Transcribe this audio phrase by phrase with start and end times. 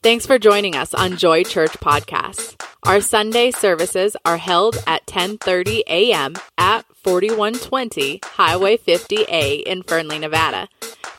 [0.00, 2.54] Thanks for joining us on Joy Church Podcasts.
[2.84, 6.36] Our Sunday services are held at 10:30 a.m.
[6.56, 10.68] at 4120 Highway 50A in Fernley, Nevada.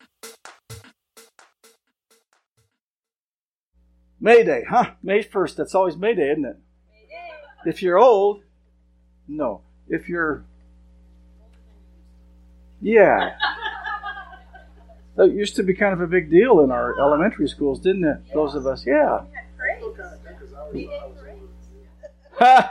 [4.24, 4.92] May Day, huh?
[5.04, 5.58] May 1st.
[5.58, 6.56] That's always May Day, isn't it?
[7.66, 8.42] If you're old,
[9.28, 9.60] no.
[9.90, 10.46] If you're.
[12.82, 13.36] Yeah.
[15.18, 18.34] That used to be kind of a big deal in our elementary schools, didn't it?
[18.34, 19.24] Those of us, yeah.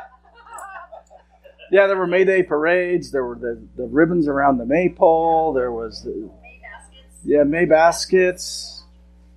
[1.70, 3.10] yeah, there were May Day parades.
[3.10, 5.52] There were the, the ribbons around the maypole.
[5.52, 7.20] There was the, May baskets.
[7.24, 8.81] yeah May baskets,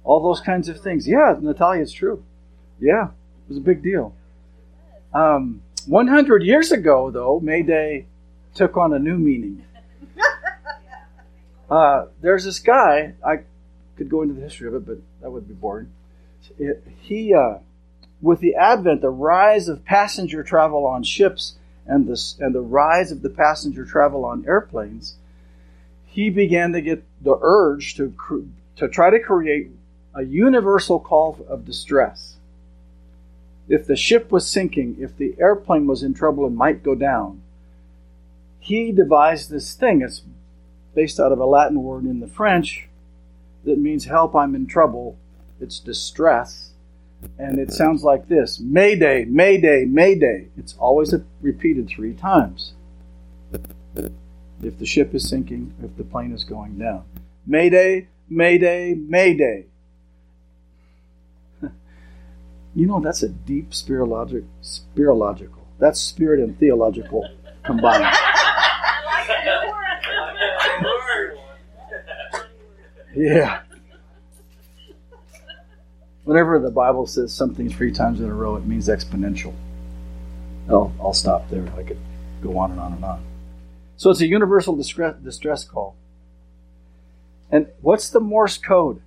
[0.05, 1.07] all those kinds of things.
[1.07, 2.23] Yeah, Natalia, it's true.
[2.79, 4.15] Yeah, it was a big deal.
[5.13, 8.05] Um, 100 years ago, though, May Day
[8.53, 9.65] took on a new meaning.
[11.67, 13.15] Uh, there's this guy.
[13.25, 13.37] I
[13.97, 15.91] could go into the history of it, but that would be boring.
[16.59, 17.57] It, he, uh,
[18.21, 21.55] with the advent, the rise of passenger travel on ships
[21.87, 25.15] and the, and the rise of the passenger travel on airplanes,
[26.05, 28.13] he began to get the urge to,
[28.75, 29.71] to try to create
[30.15, 32.37] a universal call of distress.
[33.67, 37.41] If the ship was sinking, if the airplane was in trouble and might go down,
[38.59, 40.01] he devised this thing.
[40.01, 40.21] It's
[40.93, 42.87] based out of a Latin word in the French
[43.65, 45.17] that means help, I'm in trouble.
[45.59, 46.71] It's distress.
[47.37, 50.47] And it sounds like this Mayday, Mayday, Mayday.
[50.57, 52.73] It's always repeated three times.
[54.61, 57.03] If the ship is sinking, if the plane is going down.
[57.45, 59.65] Mayday, Mayday, Mayday.
[62.75, 64.27] You know, that's a deep spiritual,
[64.61, 65.67] spiritual.
[65.79, 67.27] That's spirit and theological
[67.63, 68.05] combined.
[73.15, 73.61] Yeah.
[76.25, 79.53] Whenever the Bible says something three times in a row, it means exponential.
[80.69, 81.65] I'll, I'll stop there.
[81.77, 81.99] I could
[82.41, 83.23] go on and on and on.
[83.95, 85.95] So it's a universal distress, distress call.
[87.49, 89.01] And what's the Morse code?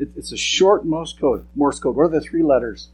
[0.00, 1.46] It, it's a short Morse code.
[1.54, 1.94] Morse code.
[1.94, 2.88] What are the three letters?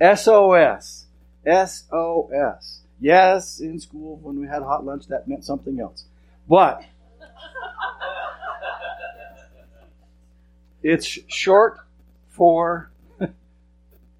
[0.00, 1.06] SOS.
[1.44, 2.80] SOS.
[3.00, 6.04] Yes, in school when we had hot lunch, that meant something else.
[6.48, 6.84] But
[10.82, 11.78] It's short
[12.28, 12.90] for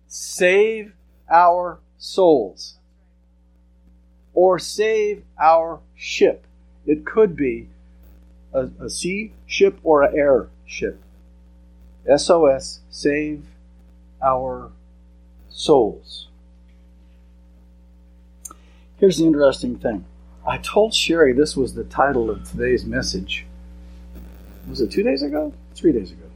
[0.07, 0.93] save
[1.29, 2.79] our souls
[4.35, 6.47] or save our ship.
[6.87, 7.69] It could be
[8.53, 11.01] a, a sea ship or an air ship.
[12.17, 13.45] SOS, save
[14.23, 14.71] our
[15.51, 16.29] souls.
[18.97, 20.05] Here's the interesting thing.
[20.47, 23.47] I told Sherry this was the title of today's message.
[24.69, 25.53] Was it two days ago?
[25.75, 26.27] Three days ago.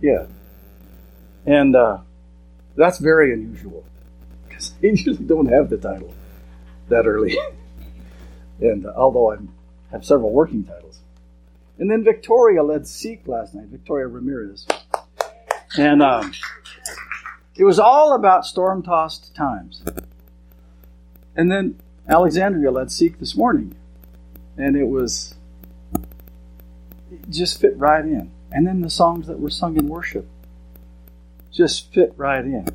[0.00, 0.26] Yeah.
[1.46, 1.98] And uh,
[2.76, 3.84] that's very unusual
[4.48, 6.12] because they usually don't have the title
[6.88, 7.36] that early.
[8.60, 9.36] and uh, although I
[9.90, 11.01] have several working titles.
[11.78, 14.66] And then Victoria led Seek last night, Victoria Ramirez.
[15.76, 16.32] And um,
[17.56, 19.82] it was all about storm tossed times.
[21.34, 23.74] And then Alexandria led Seek this morning.
[24.56, 25.34] And it was
[27.10, 28.30] it just fit right in.
[28.50, 30.28] And then the songs that were sung in worship
[31.50, 32.66] just fit right in.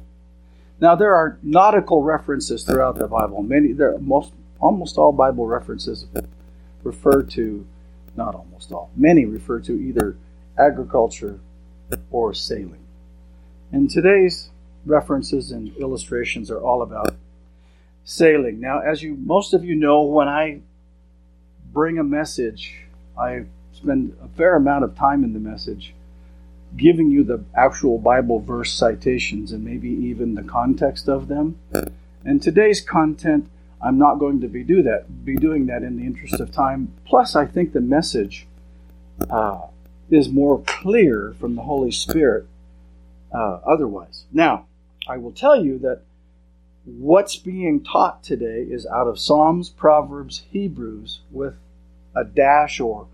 [0.79, 3.43] Now there are nautical references throughout the Bible.
[3.43, 6.05] Many there most almost all Bible references
[6.83, 7.65] refer to
[8.17, 8.89] not almost all.
[8.95, 10.17] Many refer to either
[10.57, 11.39] agriculture
[12.11, 12.83] or sailing.
[13.71, 14.49] And today's
[14.85, 17.15] references and illustrations are all about
[18.03, 18.59] sailing.
[18.59, 20.61] Now, as you most of you know, when I
[21.71, 22.85] bring a message,
[23.17, 25.93] I spend a fair amount of time in the message
[26.75, 31.57] giving you the actual Bible verse citations and maybe even the context of them.
[32.25, 33.49] And today's content,
[33.81, 36.93] I'm not going to be do that, be doing that in the interest of time.
[37.05, 38.47] Plus, I think the message
[39.29, 39.67] uh,
[40.09, 42.47] is more clear from the Holy Spirit
[43.31, 44.25] uh, otherwise.
[44.31, 44.65] Now,
[45.07, 46.01] I will tell you that
[46.85, 51.55] what's being taught today is out of Psalms, Proverbs, Hebrews, with
[52.15, 53.07] a dash or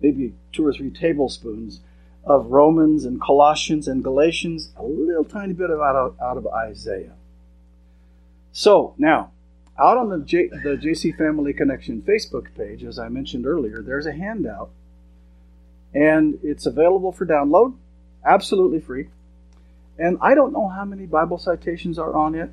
[0.00, 1.80] maybe two or three tablespoons
[2.24, 6.46] of Romans and Colossians and Galatians, a little tiny bit of out of, out of
[6.46, 7.14] Isaiah.
[8.52, 9.32] So now,
[9.82, 14.06] out on the, J, the JC Family Connection Facebook page, as I mentioned earlier, there's
[14.06, 14.70] a handout,
[15.92, 17.74] and it's available for download,
[18.24, 19.08] absolutely free.
[19.98, 22.50] And I don't know how many Bible citations are on it.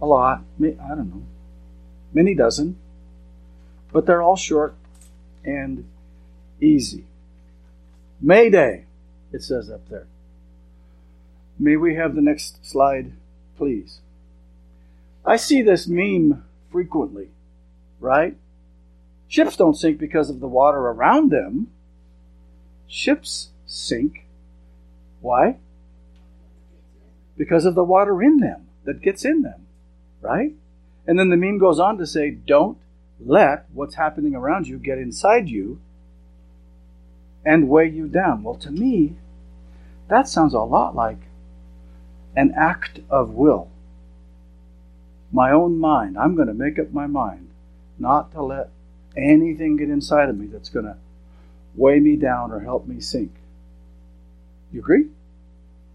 [0.00, 0.42] A lot.
[0.60, 1.22] I don't know.
[2.12, 2.78] Many dozen.
[3.92, 4.74] But they're all short
[5.44, 5.88] and
[6.60, 7.04] easy.
[8.20, 8.86] Mayday,
[9.32, 10.06] it says up there.
[11.58, 13.12] May we have the next slide,
[13.56, 14.00] please?
[15.24, 17.28] I see this meme frequently,
[18.00, 18.36] right?
[19.28, 21.68] Ships don't sink because of the water around them.
[22.86, 24.26] Ships sink.
[25.20, 25.56] Why?
[27.36, 29.66] Because of the water in them that gets in them,
[30.20, 30.52] right?
[31.06, 32.78] And then the meme goes on to say, don't
[33.24, 35.80] let what's happening around you get inside you
[37.44, 38.42] and weigh you down.
[38.42, 39.14] Well, to me,
[40.08, 41.18] that sounds a lot like
[42.36, 43.68] an act of will.
[45.32, 46.18] My own mind.
[46.18, 47.48] I'm going to make up my mind
[47.98, 48.70] not to let
[49.16, 50.96] anything get inside of me that's going to
[51.74, 53.32] weigh me down or help me sink.
[54.72, 55.08] You agree?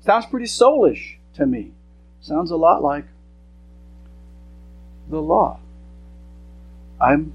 [0.01, 1.71] Sounds pretty soulish to me.
[2.21, 3.05] Sounds a lot like
[5.09, 5.59] the law.
[6.99, 7.33] I'm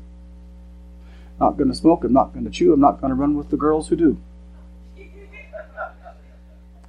[1.40, 3.50] not going to smoke, I'm not going to chew, I'm not going to run with
[3.50, 4.18] the girls who do,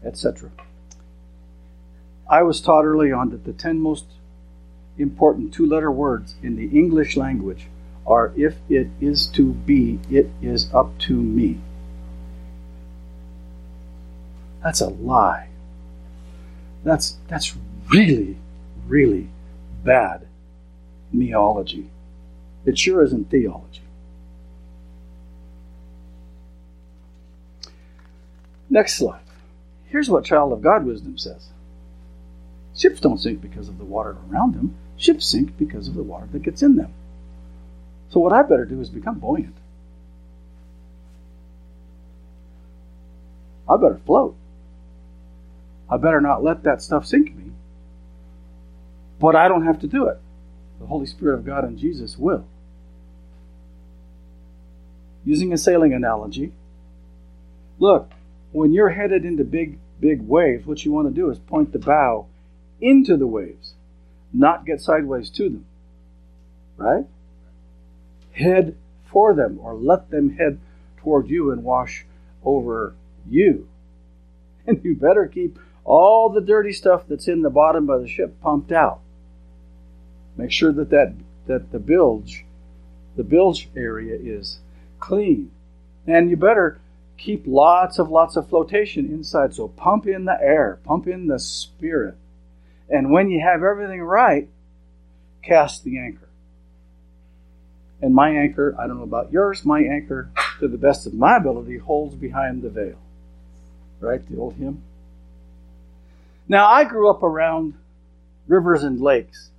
[0.04, 0.50] etc.
[2.30, 4.06] I was taught early on that the 10 most
[4.98, 7.68] important two letter words in the English language
[8.06, 11.60] are if it is to be, it is up to me.
[14.62, 15.50] That's a lie.
[16.84, 17.56] That's that's
[17.90, 18.38] really,
[18.88, 19.30] really
[19.84, 20.28] bad
[21.13, 21.88] meology.
[22.66, 23.81] It sure isn't theology.
[28.69, 29.19] Next slide.
[29.86, 31.50] Here's what child of God wisdom says.
[32.75, 34.75] Ships don't sink because of the water around them.
[35.04, 36.94] Ships sink because of the water that gets in them.
[38.12, 39.54] So what I better do is become buoyant.
[43.68, 44.38] I better float.
[45.90, 47.52] I better not let that stuff sink me.
[49.20, 50.20] But I don't have to do it.
[50.80, 52.46] The Holy Spirit of God and Jesus will.
[55.26, 56.54] Using a sailing analogy,
[57.78, 58.10] look,
[58.54, 61.80] when you're headed into big, big waves, what you want to do is point the
[61.80, 62.28] bow
[62.80, 63.74] into the waves,
[64.34, 65.66] not get sideways to them.
[66.78, 67.06] Right?
[68.32, 68.76] Head
[69.06, 70.60] for them or let them head
[70.98, 72.06] toward you and wash
[72.44, 72.96] over
[73.28, 73.68] you.
[74.66, 78.40] And you better keep all the dirty stuff that's in the bottom of the ship
[78.42, 79.02] pumped out.
[80.38, 81.16] Make sure that, that,
[81.48, 82.46] that the bilge,
[83.18, 84.60] the bilge area is
[85.02, 85.52] clean.
[86.08, 86.80] And you better
[87.18, 89.54] keep lots of lots of flotation inside.
[89.54, 92.16] So pump in the air, pump in the spirit.
[92.90, 94.50] And when you have everything right,
[95.42, 96.28] cast the anchor.
[98.02, 101.38] And my anchor, I don't know about yours, my anchor, to the best of my
[101.38, 102.98] ability, holds behind the veil.
[104.00, 104.28] Right?
[104.30, 104.84] The old hymn.
[106.50, 107.76] Now, I grew up around
[108.48, 109.52] rivers and lakes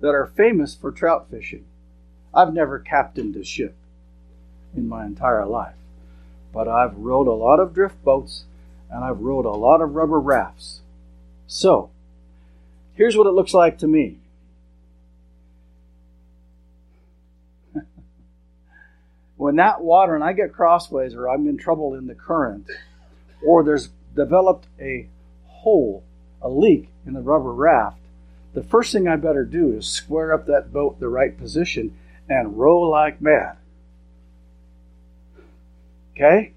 [0.00, 1.64] that are famous for trout fishing.
[2.34, 3.76] I've never captained a ship
[4.76, 5.76] in my entire life,
[6.52, 8.44] but I've rowed a lot of drift boats
[8.90, 10.80] and I've rowed a lot of rubber rafts.
[11.46, 11.90] So,
[12.94, 14.18] here's what it looks like to me.
[19.36, 22.68] when that water and I get crossways or I'm in trouble in the current
[23.44, 25.08] or there's developed a
[25.46, 26.04] hole
[26.42, 27.98] a leak in the rubber raft,
[28.54, 31.96] the first thing I better do is square up that boat the right position
[32.28, 33.56] and row like mad.
[36.14, 36.52] Okay?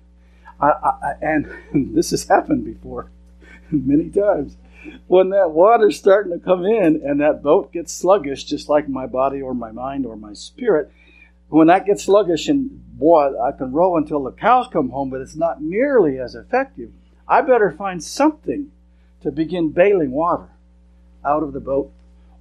[0.59, 1.49] I, I, and
[1.95, 3.09] this has happened before
[3.71, 4.57] many times.
[5.07, 9.05] When that water's starting to come in and that boat gets sluggish, just like my
[9.05, 10.91] body or my mind or my spirit,
[11.49, 15.21] when that gets sluggish and boy, I can row until the cows come home, but
[15.21, 16.91] it's not nearly as effective.
[17.27, 18.71] I better find something
[19.21, 20.49] to begin bailing water
[21.25, 21.91] out of the boat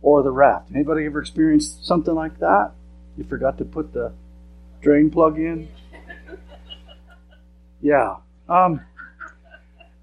[0.03, 0.71] or the raft.
[0.75, 2.73] Anybody ever experienced something like that?
[3.17, 4.13] You forgot to put the
[4.83, 5.69] drain plug in?
[7.81, 8.17] Yeah.
[8.49, 8.83] Um,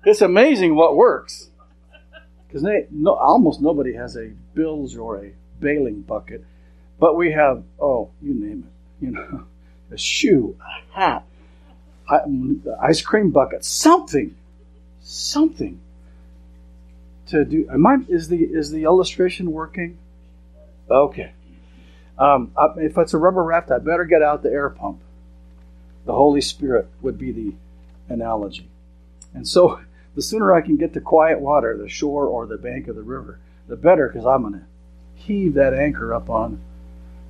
[0.04, 1.51] it's amazing what works.
[2.52, 5.32] Because no, almost nobody has a bilge or a
[5.62, 6.44] bailing bucket,
[7.00, 9.06] but we have, oh, you name it.
[9.06, 9.46] You know,
[9.92, 11.26] a shoe, a hat,
[12.82, 14.36] ice cream bucket, something,
[15.02, 15.80] something
[17.28, 17.70] to do.
[17.72, 19.98] Am I, is the is the illustration working?
[20.90, 21.32] Okay.
[22.20, 25.00] Um, if it's a rubber raft, I better get out the air pump.
[26.06, 27.54] The Holy Spirit would be the
[28.10, 28.68] analogy.
[29.34, 29.80] And so,
[30.16, 33.02] the sooner I can get to quiet water, the shore or the bank of the
[33.02, 34.66] river, the better, because I'm going to
[35.16, 36.60] heave that anchor up on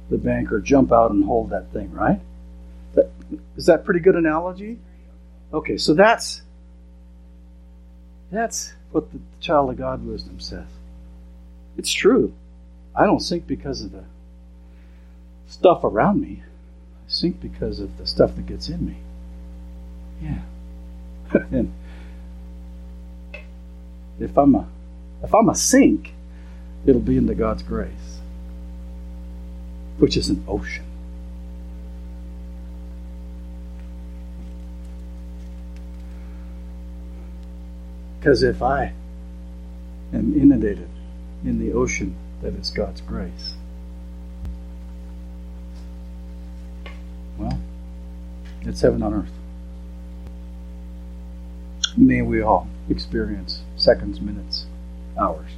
[0.09, 2.19] the bank or jump out and hold that thing, right?
[2.95, 3.11] That,
[3.55, 4.79] is that pretty good analogy?
[5.53, 6.41] Okay, so that's
[8.31, 10.67] that's what the child of God wisdom says.
[11.77, 12.33] It's true.
[12.95, 14.03] I don't sink because of the
[15.47, 16.43] stuff around me.
[16.43, 18.97] I sink because of the stuff that gets in me.
[20.21, 20.41] Yeah.
[21.51, 21.73] and
[24.21, 24.67] if I'm a
[25.23, 26.13] if I'm a sink,
[26.85, 28.19] it'll be into God's grace,
[29.97, 30.85] which is an ocean.
[38.19, 38.93] Because if I
[40.13, 40.89] am inundated
[41.43, 43.55] in the ocean that is God's grace,
[47.37, 47.59] well,
[48.61, 49.31] it's heaven on earth.
[51.97, 54.67] May we all experience seconds, minutes,
[55.19, 55.49] hours,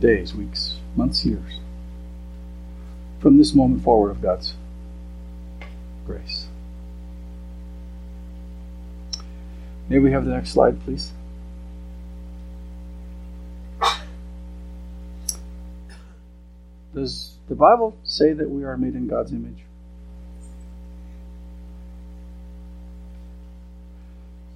[0.00, 1.60] days, weeks, months, years
[3.20, 4.54] from this moment forward of God's
[6.04, 6.48] grace.
[9.88, 11.12] May we have the next slide, please?
[16.92, 19.62] Does the Bible say that we are made in God's image?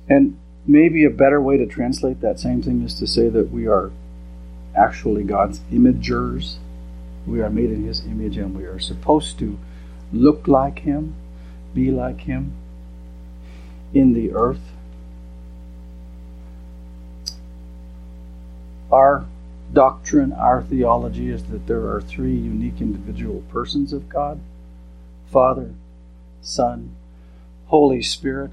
[0.09, 3.67] And maybe a better way to translate that same thing is to say that we
[3.67, 3.91] are
[4.77, 6.57] actually God's imagers.
[7.27, 9.59] We are made in His image and we are supposed to
[10.13, 11.15] look like Him,
[11.75, 12.53] be like Him
[13.95, 14.73] in the earth.
[18.91, 19.27] Our
[19.73, 24.41] doctrine, our theology is that there are three unique individual persons of God
[25.31, 25.71] Father,
[26.43, 26.95] Son,
[27.67, 28.51] Holy Spirit.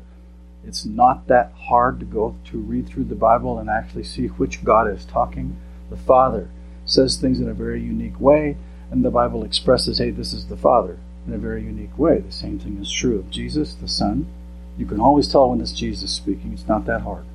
[0.66, 4.64] It's not that hard to go to read through the Bible and actually see which
[4.64, 5.58] God is talking.
[5.90, 6.50] The Father
[6.86, 8.58] says things in a very unique way,
[8.92, 10.98] and the Bible expresses, hey, this is the Father
[11.28, 12.20] in a very unique way.
[12.20, 14.28] The same thing is true of Jesus, the Son.
[14.78, 17.26] You can always tell when it's Jesus speaking, it's not that hard.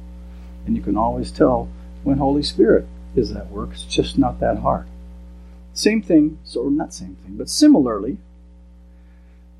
[0.66, 1.68] And you can always tell
[2.02, 3.70] when Holy Spirit is at work.
[3.72, 4.86] It's just not that hard.
[5.72, 8.18] Same thing, so not same thing, but similarly,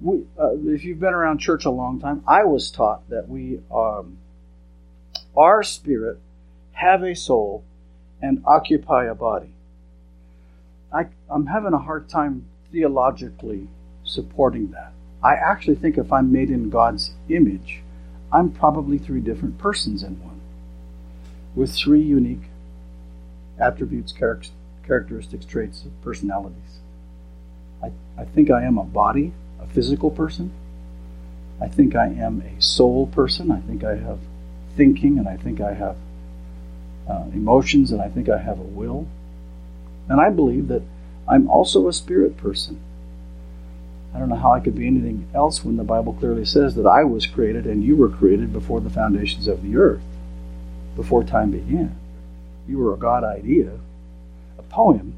[0.04, 3.60] we, uh, if you've been around church a long time, I was taught that we,
[3.74, 4.18] um,
[5.34, 6.18] our spirit,
[6.72, 7.64] have a soul
[8.20, 9.54] and occupy a body.
[10.92, 13.66] I, I'm having a hard time theologically
[14.04, 14.92] supporting that.
[15.22, 17.80] I actually think if I'm made in God's image,
[18.30, 20.38] I'm probably three different persons in one,
[21.54, 22.42] with three unique
[23.58, 24.12] attributes,
[24.86, 26.80] characteristics, traits, personalities.
[27.82, 29.32] I, I think I am a body,
[29.64, 30.52] a physical person.
[31.60, 33.50] I think I am a soul person.
[33.50, 34.18] I think I have
[34.76, 35.96] thinking, and I think I have
[37.08, 39.06] uh, emotions, and I think I have a will.
[40.08, 40.82] And I believe that
[41.28, 42.80] I'm also a spirit person.
[44.14, 46.86] I don't know how I could be anything else when the Bible clearly says that
[46.86, 50.02] I was created and you were created before the foundations of the earth,
[50.94, 51.96] before time began
[52.66, 53.72] you were a God idea,
[54.58, 55.14] a poem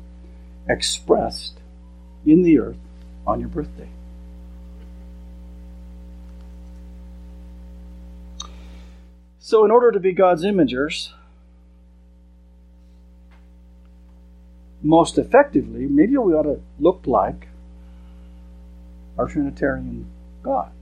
[0.69, 1.55] expressed
[2.25, 2.79] in the earth
[3.27, 3.89] on your birthday.
[9.47, 11.11] So, in order to be God's imagers,
[14.83, 17.47] most effectively, maybe we ought to look like
[19.17, 20.07] our Trinitarian
[20.43, 20.73] God.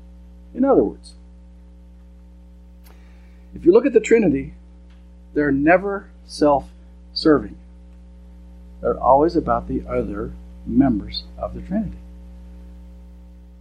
[0.54, 1.12] In other words,
[3.54, 4.54] if you look at the Trinity,
[5.34, 6.70] they're never self
[7.12, 7.58] serving.
[8.80, 10.32] They're always about the other
[10.64, 11.98] members of the Trinity.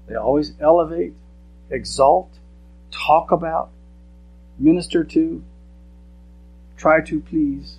[0.08, 1.12] They always elevate,
[1.70, 2.30] exalt,
[2.90, 3.70] talk about,
[4.58, 5.44] minister to,
[6.78, 7.78] try to please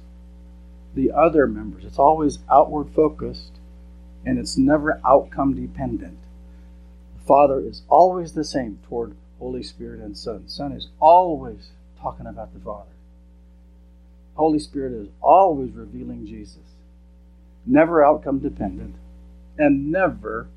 [0.94, 1.84] the other members.
[1.84, 3.52] It's always outward focused
[4.24, 6.18] and it's never outcome dependent.
[7.18, 10.48] The Father is always the same toward Holy Spirit and Son.
[10.48, 12.90] Son is always talking about the Father.
[14.34, 16.76] Holy Spirit is always revealing Jesus,
[17.66, 18.94] never outcome dependent,
[19.58, 20.48] and never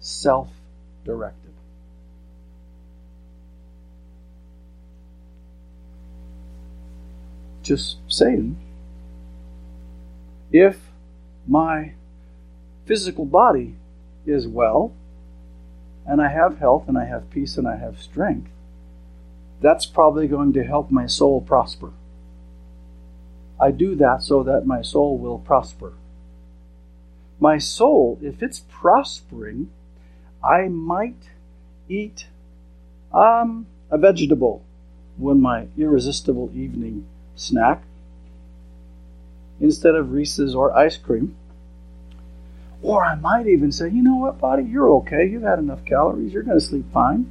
[0.00, 0.50] self
[1.04, 1.41] directed.
[7.62, 8.56] Just saying,
[10.52, 10.78] if
[11.46, 11.92] my
[12.84, 13.74] physical body
[14.26, 14.92] is well,
[16.06, 18.50] and I have health, and I have peace, and I have strength,
[19.60, 21.92] that's probably going to help my soul prosper.
[23.60, 25.92] I do that so that my soul will prosper.
[27.38, 29.70] My soul, if it's prospering,
[30.42, 31.30] I might
[31.88, 32.26] eat
[33.12, 34.64] um, a vegetable
[35.16, 37.82] when my irresistible evening snack
[39.60, 41.36] instead of Reese's or ice cream.
[42.82, 45.28] Or I might even say, you know what, body, you're okay.
[45.28, 46.32] You've had enough calories.
[46.32, 47.30] You're going to sleep fine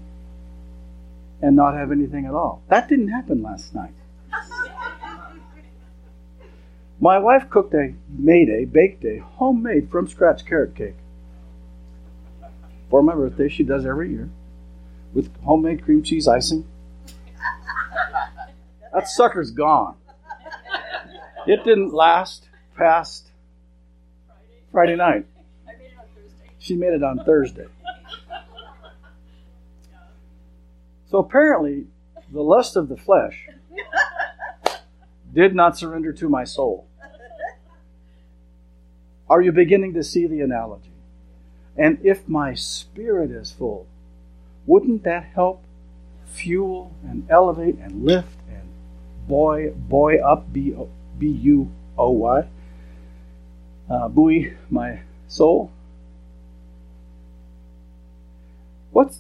[1.42, 2.62] and not have anything at all.
[2.70, 3.94] That didn't happen last night.
[7.02, 10.96] My wife cooked a, made a, baked a homemade from scratch carrot cake
[12.92, 13.50] for my birthday.
[13.50, 14.30] She does every year
[15.14, 16.66] with homemade cream cheese icing.
[18.94, 19.96] That sucker's gone.
[21.48, 23.28] It didn't last past
[24.72, 25.26] Friday night.
[26.60, 27.68] She made it on Thursday.
[31.10, 31.88] So apparently,
[32.32, 33.48] the lust of the flesh
[35.34, 36.88] did not surrender to my soul.
[39.30, 40.92] Are you beginning to see the analogy?
[41.78, 43.88] And if my spirit is full,
[44.66, 45.64] wouldn't that help
[46.26, 48.41] fuel and elevate and lift
[49.32, 50.76] and buoy, buoy up, B
[51.28, 52.48] U O Y,
[53.90, 55.72] uh, buoy my soul?
[58.92, 59.20] What's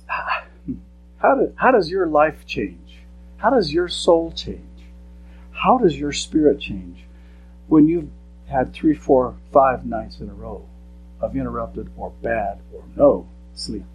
[1.17, 2.99] how, do, how does your life change?
[3.37, 4.59] How does your soul change?
[5.51, 7.05] How does your spirit change
[7.67, 8.09] when you've
[8.51, 10.65] had three, four, five nights in a row
[11.21, 13.85] of interrupted or bad or no sleep.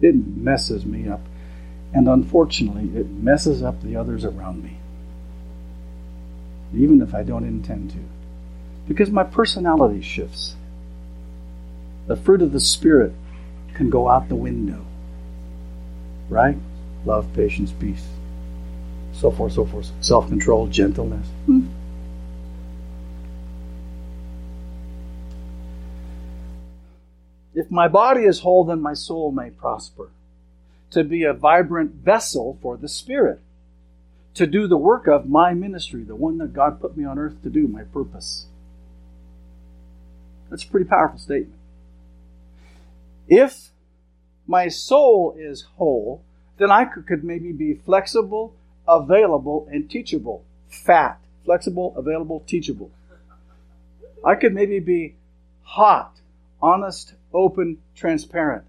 [0.00, 1.20] It messes me up.
[1.94, 4.78] And unfortunately, it messes up the others around me.
[6.74, 7.98] Even if I don't intend to.
[8.88, 10.56] Because my personality shifts.
[12.06, 13.12] The fruit of the Spirit
[13.74, 14.84] can go out the window.
[16.28, 16.56] Right?
[17.04, 18.06] Love, patience, peace,
[19.12, 19.90] so forth, so forth.
[20.00, 21.26] Self control, gentleness.
[21.46, 21.66] Hmm.
[27.54, 30.10] If my body is whole, then my soul may prosper.
[30.92, 33.40] To be a vibrant vessel for the Spirit.
[34.34, 37.42] To do the work of my ministry, the one that God put me on earth
[37.42, 38.46] to do, my purpose.
[40.48, 41.58] That's a pretty powerful statement.
[43.28, 43.70] If
[44.46, 46.22] my soul is whole,
[46.58, 48.54] then I could, maybe be flexible
[48.86, 50.44] available, and teachable.
[50.68, 52.90] Fat, flexible, available, teachable.
[54.24, 55.16] I could maybe be
[55.62, 56.20] hot,
[56.60, 58.64] honest, open, transparent.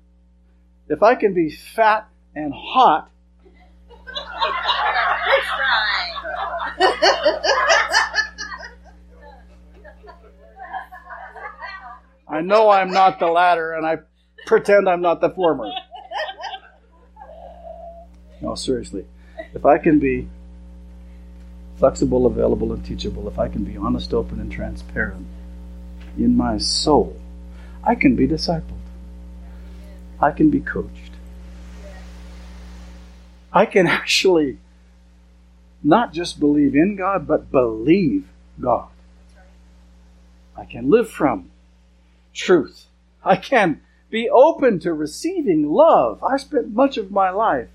[0.89, 3.09] If I can be fat and hot,
[12.27, 13.99] I know I'm not the latter, and I
[14.47, 15.71] pretend I'm not the former.
[18.41, 19.05] No, seriously
[19.53, 20.27] if I can be
[21.77, 25.25] flexible, available, and teachable, if I can be honest, open, and transparent
[26.17, 27.19] in my soul,
[27.83, 28.79] I can be discipled.
[30.19, 31.12] I can be coached.
[33.53, 34.57] I can actually
[35.83, 38.27] not just believe in God, but believe
[38.59, 38.87] God.
[40.55, 41.51] I can live from
[42.33, 42.85] truth.
[43.23, 46.23] I can be open to receiving love.
[46.23, 47.69] I spent much of my life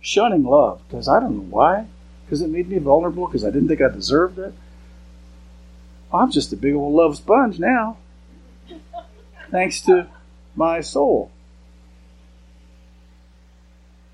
[0.00, 1.86] shunning love because I don't know why.
[2.24, 3.26] Because it made me vulnerable.
[3.26, 4.54] Because I didn't think I deserved it.
[6.12, 7.98] I'm just a big old love sponge now.
[9.50, 10.08] Thanks to
[10.56, 11.30] my soul.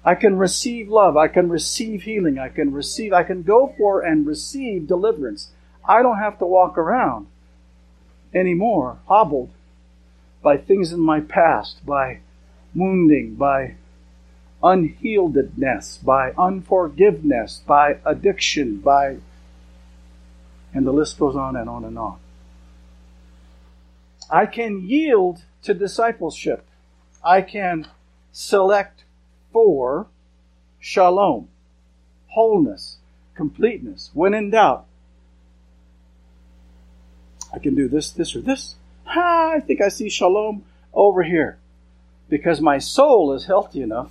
[0.06, 1.16] I can receive love.
[1.16, 2.38] I can receive healing.
[2.38, 5.50] I can receive, I can go for and receive deliverance.
[5.84, 7.26] I don't have to walk around
[8.32, 9.50] anymore hobbled
[10.42, 12.20] by things in my past, by
[12.72, 13.74] wounding, by
[14.62, 19.16] unhealedness, by unforgiveness, by addiction, by.
[20.72, 22.18] And the list goes on and on and on.
[24.30, 26.64] I can yield to discipleship.
[27.24, 27.88] I can
[28.30, 29.02] select
[29.56, 30.06] for
[30.78, 31.48] shalom,
[32.26, 32.98] wholeness,
[33.34, 34.10] completeness.
[34.12, 34.84] When in doubt,
[37.54, 38.74] I can do this, this, or this.
[39.06, 41.56] I think I see shalom over here.
[42.28, 44.10] Because my soul is healthy enough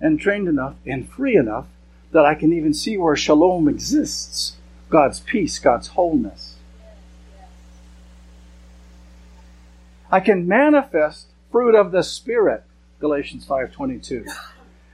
[0.00, 1.66] and trained enough and free enough
[2.12, 4.56] that I can even see where shalom exists
[4.88, 6.54] God's peace, God's wholeness.
[10.10, 12.64] I can manifest fruit of the Spirit,
[13.00, 14.26] Galatians 5.22.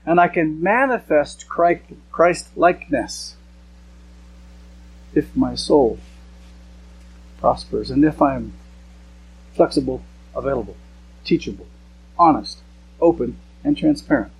[0.05, 3.35] And I can manifest Christ likeness
[5.13, 5.99] if my soul
[7.39, 8.53] prospers and if I'm
[9.53, 10.03] flexible,
[10.35, 10.75] available,
[11.23, 11.67] teachable,
[12.19, 12.59] honest,
[12.99, 14.31] open, and transparent.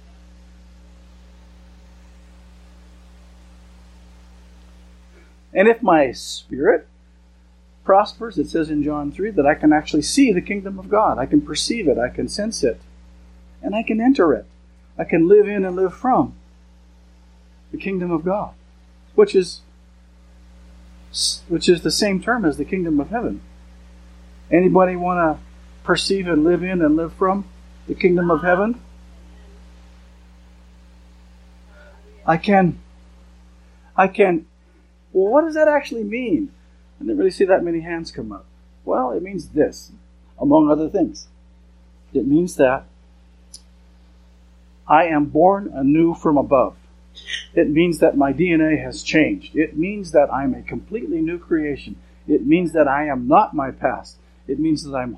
[5.54, 6.88] And if my spirit
[7.86, 11.18] prospers, it says in John 3 that I can actually see the kingdom of God.
[11.18, 12.82] I can perceive it, I can sense it,
[13.62, 14.46] and I can enter it.
[14.98, 16.34] I can live in and live from
[17.72, 18.54] the kingdom of God,
[19.16, 19.62] which is
[21.48, 23.42] which is the same term as the kingdom of heaven.
[24.52, 25.44] Anybody want to
[25.84, 27.46] perceive and live in and live from
[27.88, 28.82] the kingdom of heaven?
[32.26, 32.80] I can
[33.96, 34.46] I can.
[35.14, 36.52] Well, what does that actually mean?
[37.00, 38.46] I didn't really see that many hands come up.
[38.84, 39.92] Well, it means this,
[40.40, 41.28] among other things.
[42.14, 42.86] It means that
[44.88, 46.76] I am born anew from above.
[47.54, 49.56] It means that my DNA has changed.
[49.56, 51.96] It means that I'm a completely new creation.
[52.28, 54.18] It means that I am not my past.
[54.48, 55.18] It means that I'm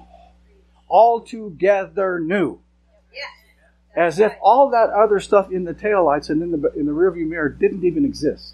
[0.89, 2.59] altogether new.
[3.95, 7.27] As if all that other stuff in the taillights and in the, in the rearview
[7.27, 8.53] mirror didn't even exist.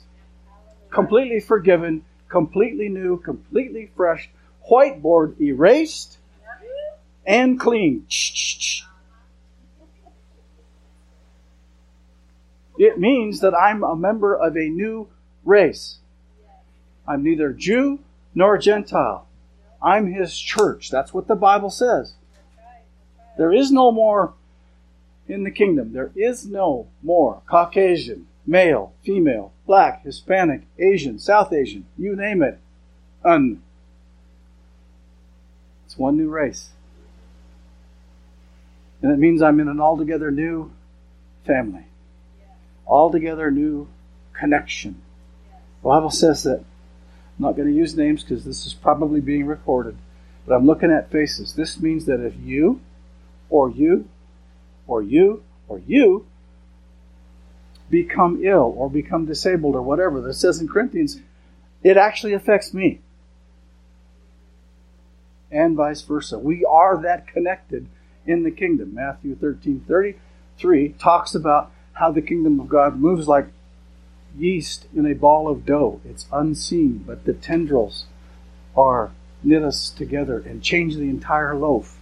[0.89, 4.29] Completely forgiven, completely new, completely fresh,
[4.71, 6.17] whiteboard erased
[7.25, 8.05] and clean.
[12.83, 15.07] It means that I'm a member of a new
[15.45, 15.99] race.
[17.07, 17.99] I'm neither Jew
[18.35, 19.25] nor Gentile.
[19.81, 20.91] I'm his church.
[20.91, 22.15] That's what the Bible says.
[23.37, 24.33] There is no more
[25.29, 25.93] in the kingdom.
[25.93, 32.59] There is no more Caucasian, male, female, black, Hispanic, Asian, South Asian, you name it.
[33.23, 33.63] Un.
[35.85, 36.71] It's one new race.
[39.01, 40.73] And it means I'm in an altogether new
[41.45, 41.85] family
[42.87, 43.87] altogether new
[44.33, 45.01] connection.
[45.81, 46.63] The Bible says that.
[47.37, 49.97] I'm not going to use names because this is probably being recorded,
[50.45, 51.55] but I'm looking at faces.
[51.55, 52.79] This means that if you,
[53.49, 54.07] or you,
[54.85, 56.27] or you, or you
[57.89, 61.19] become ill or become disabled or whatever that says in Corinthians,
[61.83, 63.01] it actually affects me.
[65.51, 66.39] And vice versa.
[66.39, 67.87] We are that connected
[68.25, 68.95] in the kingdom.
[68.95, 73.47] Matthew 13 33 talks about how the kingdom of God moves like
[74.37, 76.01] yeast in a ball of dough.
[76.05, 78.05] It's unseen, but the tendrils
[78.75, 79.11] are
[79.43, 81.97] knit us together and change the entire loaf.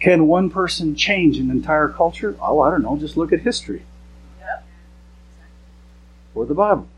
[0.00, 2.36] Can one person change an entire culture?
[2.40, 2.96] Oh, I don't know.
[2.96, 3.84] Just look at history.
[6.34, 6.88] Or the Bible.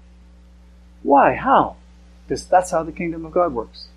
[1.02, 1.34] Why?
[1.34, 1.76] How?
[2.26, 3.88] Because that's how the kingdom of God works.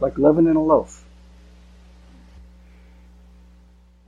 [0.00, 1.04] Like leaven in a loaf.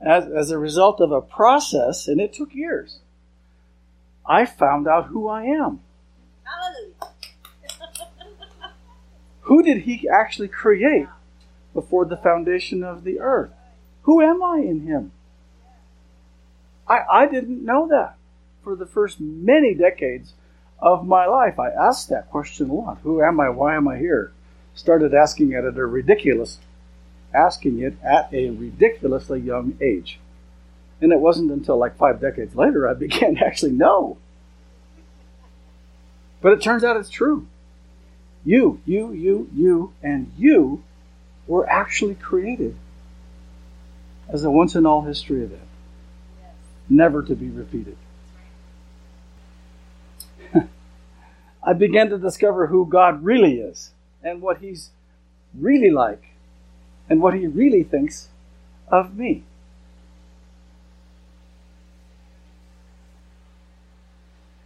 [0.01, 2.99] As, as a result of a process, and it took years,
[4.27, 5.81] I found out who I am.
[9.41, 11.07] Who did He actually create
[11.73, 13.51] before the foundation of the earth?
[14.03, 15.11] Who am I in Him?
[16.87, 18.15] I, I didn't know that
[18.63, 20.33] for the first many decades
[20.79, 21.59] of my life.
[21.59, 22.99] I asked that question a lot.
[23.03, 23.49] Who am I?
[23.49, 24.31] Why am I here?
[24.73, 26.59] Started asking it at a ridiculous,
[27.33, 30.19] asking it at a ridiculously young age.
[31.01, 34.17] And it wasn't until like five decades later I began to actually know.
[36.41, 37.47] But it turns out it's true.
[38.45, 40.83] You, you, you, you, and you
[41.47, 42.75] were actually created
[44.29, 45.67] as a once in all history event,
[46.89, 47.97] never to be repeated.
[51.63, 53.91] I began to discover who God really is
[54.23, 54.91] and what He's
[55.57, 56.23] really like
[57.09, 58.29] and what He really thinks
[58.87, 59.43] of me.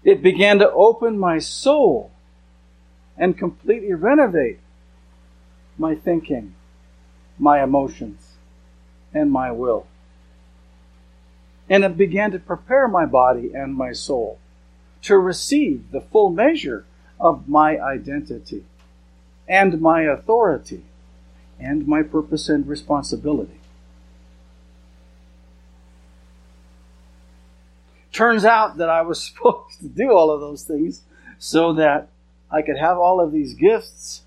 [0.09, 2.09] It began to open my soul
[3.15, 4.57] and completely renovate
[5.77, 6.55] my thinking,
[7.37, 8.33] my emotions,
[9.13, 9.85] and my will.
[11.69, 14.39] And it began to prepare my body and my soul
[15.03, 16.85] to receive the full measure
[17.19, 18.65] of my identity
[19.47, 20.85] and my authority
[21.59, 23.58] and my purpose and responsibility.
[28.19, 31.03] Turns out that I was supposed to do all of those things
[31.37, 32.09] so that
[32.51, 34.23] I could have all of these gifts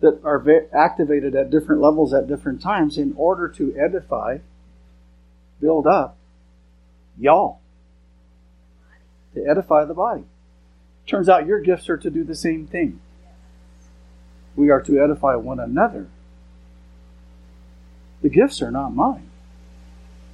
[0.00, 4.38] that are activated at different levels at different times in order to edify,
[5.60, 6.16] build up
[7.16, 7.60] y'all,
[9.34, 10.24] to edify the body.
[11.06, 12.98] Turns out your gifts are to do the same thing.
[14.56, 16.08] We are to edify one another.
[18.22, 19.30] The gifts are not mine.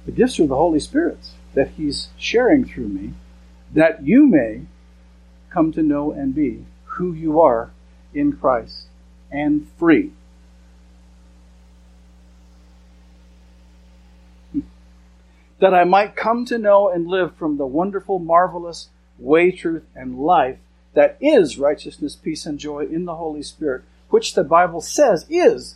[0.07, 3.13] The gifts are the Holy Spirit's that He's sharing through me,
[3.73, 4.63] that you may
[5.49, 7.71] come to know and be who you are
[8.13, 8.87] in Christ
[9.31, 10.11] and free.
[14.51, 14.61] Hmm.
[15.59, 18.89] That I might come to know and live from the wonderful, marvelous
[19.19, 20.57] way, truth, and life
[20.93, 25.75] that is righteousness, peace, and joy in the Holy Spirit, which the Bible says is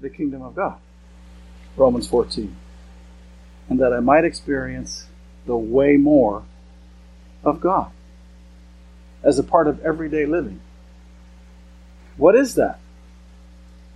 [0.00, 0.78] the kingdom of God.
[1.76, 2.56] Romans 14
[3.68, 5.06] and that I might experience
[5.46, 6.44] the way more
[7.44, 7.90] of God
[9.22, 10.60] as a part of everyday living.
[12.16, 12.78] What is that?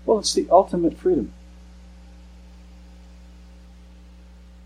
[0.04, 1.32] Well, it's the ultimate freedom.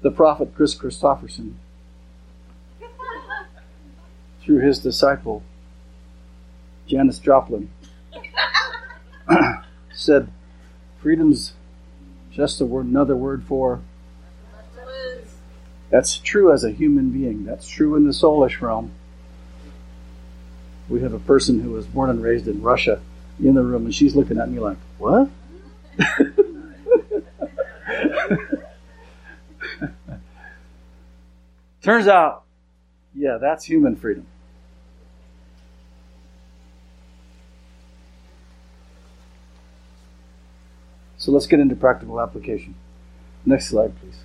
[0.02, 1.54] The prophet Chris Kristofferson,
[4.42, 5.42] through his disciple
[6.86, 7.70] Janis Joplin,
[9.94, 10.28] said,
[11.00, 11.54] freedom's
[12.30, 13.80] just a word, another word for.
[15.94, 17.44] That's true as a human being.
[17.44, 18.90] That's true in the soulish realm.
[20.88, 23.00] We have a person who was born and raised in Russia
[23.40, 25.30] in the room, and she's looking at me like, What?
[31.80, 32.42] Turns out,
[33.14, 34.26] yeah, that's human freedom.
[41.18, 42.74] So let's get into practical application.
[43.46, 44.24] Next slide, please.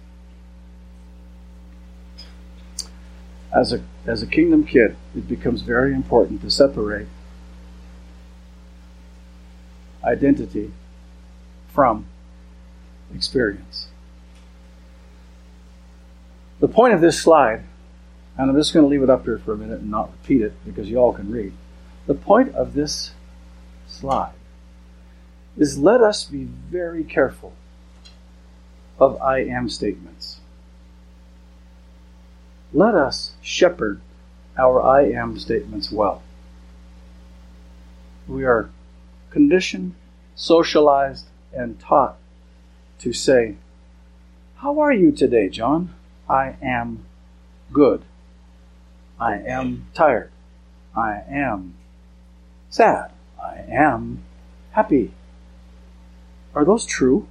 [3.52, 7.08] As a, as a kingdom kid, it becomes very important to separate
[10.04, 10.72] identity
[11.74, 12.06] from
[13.14, 13.88] experience.
[16.60, 17.64] The point of this slide,
[18.38, 20.42] and I'm just going to leave it up here for a minute and not repeat
[20.42, 21.54] it because you all can read.
[22.06, 23.12] The point of this
[23.88, 24.34] slide
[25.58, 27.54] is let us be very careful
[29.00, 30.39] of I am statements.
[32.74, 34.00] Let us shepherd
[34.58, 36.22] our I am statements well.
[38.28, 38.70] We are
[39.32, 39.96] conditioned,
[40.36, 42.18] socialized, and taught
[43.00, 43.56] to say,
[44.58, 45.96] How are you today, John?
[46.30, 47.06] I am
[47.74, 48.04] good.
[49.20, 50.32] I am tired.
[50.96, 51.74] I am
[52.70, 53.12] sad.
[53.42, 54.24] I am
[54.72, 55.12] happy.
[56.54, 57.28] Are those true?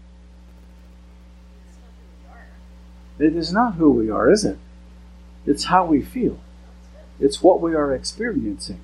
[3.20, 4.58] It is not who we are, is it?
[5.48, 6.38] It's how we feel.
[7.18, 8.80] It's what we are experiencing.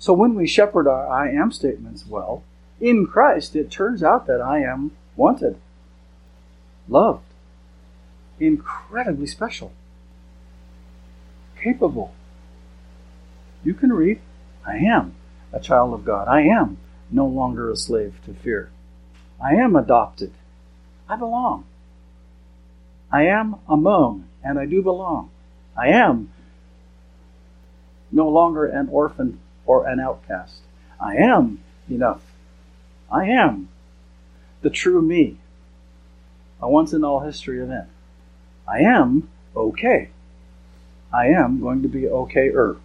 [0.00, 2.42] So when we shepherd our I am statements well,
[2.80, 5.56] in Christ, it turns out that I am wanted,
[6.88, 7.22] loved,
[8.40, 9.72] incredibly special,
[11.62, 12.12] capable.
[13.62, 14.20] You can read,
[14.66, 15.14] I am
[15.52, 16.26] a child of God.
[16.26, 18.70] I am no longer a slave to fear.
[19.40, 20.32] I am adopted.
[21.08, 21.66] I belong.
[23.12, 25.30] I am among, and I do belong.
[25.76, 26.32] I am
[28.12, 30.62] no longer an orphan or an outcast.
[31.00, 32.22] I am enough.
[33.10, 33.68] I am
[34.62, 35.38] the true me.
[36.60, 37.88] A once in all history event.
[38.68, 40.10] I am okay.
[41.12, 42.76] I am going to be okay-er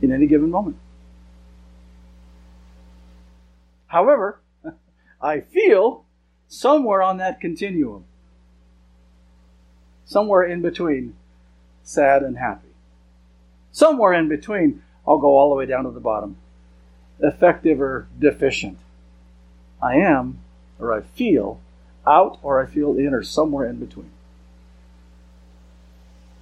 [0.00, 0.76] in any given moment.
[3.88, 4.40] However,
[5.20, 6.04] I feel
[6.46, 8.04] somewhere on that continuum,
[10.08, 11.14] somewhere in between
[11.84, 12.68] sad and happy.
[13.70, 16.36] Somewhere in between, I'll go all the way down to the bottom.
[17.20, 18.78] Effective or deficient.
[19.82, 20.38] I am,
[20.80, 21.60] or I feel,
[22.06, 24.10] out or I feel in, or somewhere in between.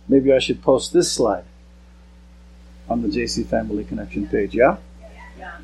[0.09, 1.44] Maybe I should post this slide
[2.88, 4.76] on the JC Family Connection page, yeah?
[5.38, 5.59] Yeah.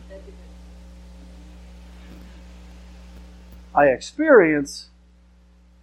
[3.75, 4.89] I experience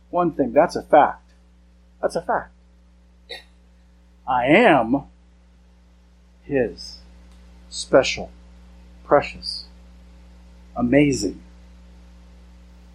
[0.09, 0.51] one thing.
[0.51, 1.28] That's a fact.
[2.01, 2.51] That's a fact.
[4.27, 5.03] I am
[6.43, 6.99] His.
[7.69, 8.31] Special.
[9.03, 9.65] Precious.
[10.75, 11.41] Amazing.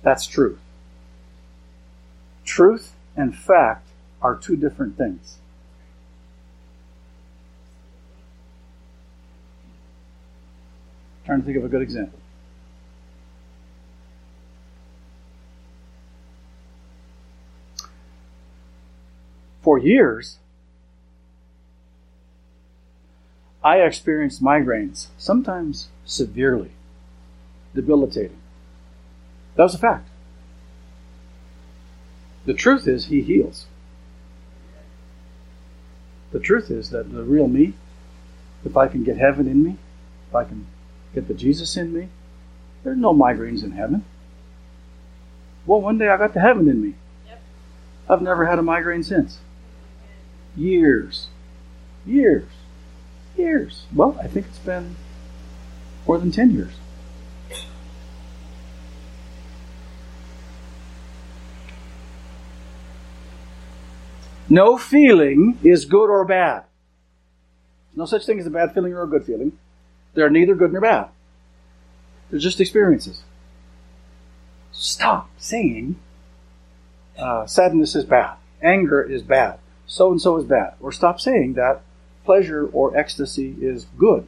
[0.03, 0.59] That's truth.
[2.45, 3.89] Truth and fact
[4.23, 5.39] are two different things.
[11.25, 12.19] Trying to think of a good example.
[19.85, 20.39] Years,
[23.63, 26.73] I experienced migraines, sometimes severely,
[27.75, 28.39] debilitating.
[29.57, 30.09] That was a fact.
[32.45, 33.67] The truth is, He heals.
[36.33, 37.75] The truth is that the real me,
[38.65, 39.77] if I can get heaven in me,
[40.29, 40.67] if I can
[41.15, 42.09] get the Jesus in me,
[42.83, 44.05] there's no migraines in heaven.
[45.65, 46.95] Well, one day I got the heaven in me.
[47.27, 47.43] Yep.
[48.11, 49.39] I've never had a migraine since.
[50.57, 51.29] Years.
[52.07, 52.49] Years.
[53.37, 53.87] Years.
[53.95, 54.97] Well, I think it's been
[56.07, 56.73] more than 10 years.
[64.49, 66.65] No feeling is good or bad.
[67.97, 69.59] No such thing as a bad feeling or a good feeling.
[70.15, 71.09] They're neither good nor bad.
[72.31, 73.23] They're just experiences.
[74.73, 75.97] Stop saying
[77.19, 80.75] uh, sadness is bad, anger is bad, so and so is bad.
[80.81, 81.83] Or stop saying that
[82.25, 84.27] pleasure or ecstasy is good.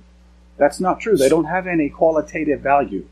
[0.59, 1.17] That's not true.
[1.17, 3.07] They don't have any qualitative value.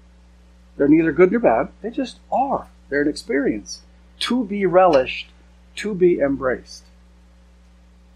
[0.76, 1.68] They're neither good nor bad.
[1.82, 2.68] They just are.
[2.88, 3.82] They're an experience
[4.20, 5.28] to be relished,
[5.76, 6.84] to be embraced,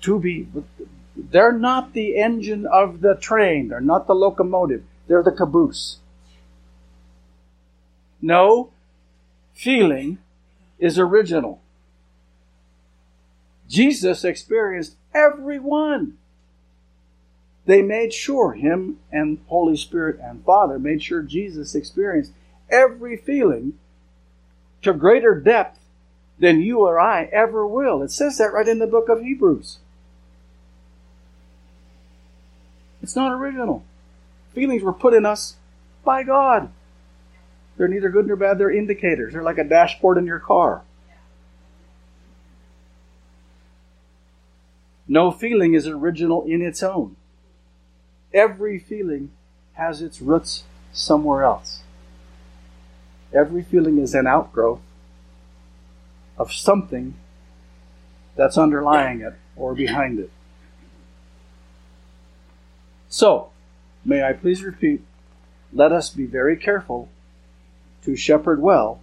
[0.03, 0.49] to be
[1.17, 3.69] They're not the engine of the train.
[3.69, 4.85] They're not the locomotive.
[5.09, 5.99] They're the caboose.
[8.21, 8.71] No
[9.55, 10.19] feeling
[10.79, 11.61] is original.
[13.69, 16.17] Jesus experienced every one.
[17.67, 22.33] They made sure, Him and Holy Spirit and Father made sure Jesus experienced
[22.71, 23.75] every feeling
[24.83, 25.79] to greater depth
[26.39, 28.03] than you or I ever will.
[28.03, 29.79] It says that right in the book of Hebrews.
[33.03, 33.85] It's not original.
[34.55, 35.57] Feelings were put in us
[36.05, 36.71] by God.
[37.77, 39.33] They're neither good nor bad, they're indicators.
[39.33, 40.83] They're like a dashboard in your car.
[45.09, 47.17] No feeling is original in its own.
[48.35, 49.31] Every feeling
[49.73, 51.83] has its roots somewhere else.
[53.33, 54.81] Every feeling is an outgrowth
[56.37, 57.15] of something
[58.37, 60.31] that's underlying it or behind it.
[63.09, 63.51] So,
[64.05, 65.03] may I please repeat,
[65.73, 67.09] let us be very careful
[68.05, 69.01] to shepherd well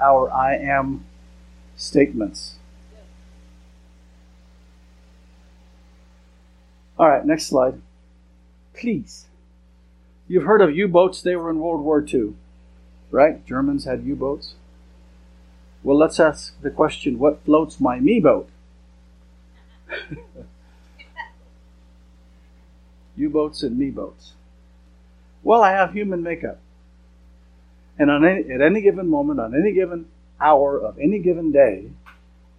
[0.00, 1.04] our I am
[1.76, 2.57] statements.
[6.98, 7.80] All right, next slide.
[8.74, 9.26] Please.
[10.26, 12.34] You've heard of U boats, they were in World War II,
[13.10, 13.46] right?
[13.46, 14.54] Germans had U boats.
[15.82, 18.48] Well, let's ask the question what floats my me boat?
[23.16, 24.32] U boats and me boats.
[25.42, 26.58] Well, I have human makeup.
[27.98, 30.06] And any, at any given moment, on any given
[30.40, 31.90] hour of any given day,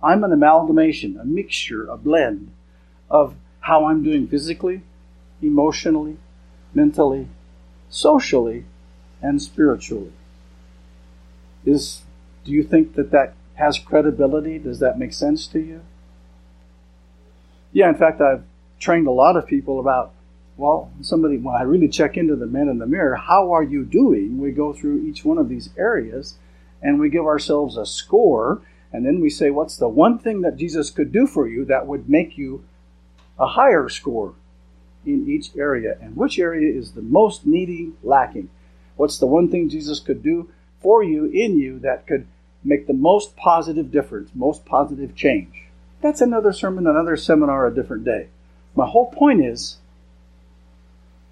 [0.02, 2.52] I'm an amalgamation, a mixture, a blend
[3.10, 4.82] of how I'm doing physically,
[5.42, 6.18] emotionally,
[6.74, 7.28] mentally,
[7.90, 8.66] socially,
[9.22, 10.14] and spiritually.
[11.66, 12.02] Is
[12.46, 14.58] do you think that that has credibility?
[14.58, 15.82] Does that make sense to you?
[17.72, 18.44] Yeah, in fact, I've
[18.80, 20.14] trained a lot of people about
[20.60, 23.86] well, somebody, when I really check into the man in the mirror, how are you
[23.86, 24.40] doing?
[24.40, 26.36] We go through each one of these areas
[26.82, 30.58] and we give ourselves a score, and then we say, what's the one thing that
[30.58, 32.64] Jesus could do for you that would make you
[33.40, 34.34] a higher score
[35.06, 35.98] in each area?
[36.02, 38.50] And which area is the most needy, lacking?
[38.96, 40.50] What's the one thing Jesus could do
[40.82, 42.28] for you, in you, that could
[42.64, 45.64] make the most positive difference, most positive change?
[46.02, 48.28] That's another sermon, another seminar, a different day.
[48.76, 49.78] My whole point is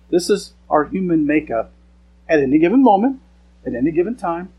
[0.09, 1.71] this is our human makeup
[2.27, 3.21] at any given moment,
[3.65, 4.49] at any given time,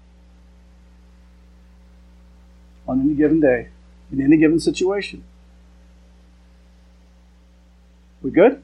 [2.86, 3.68] on any given day,
[4.10, 5.24] in any given situation.
[8.22, 8.62] We good?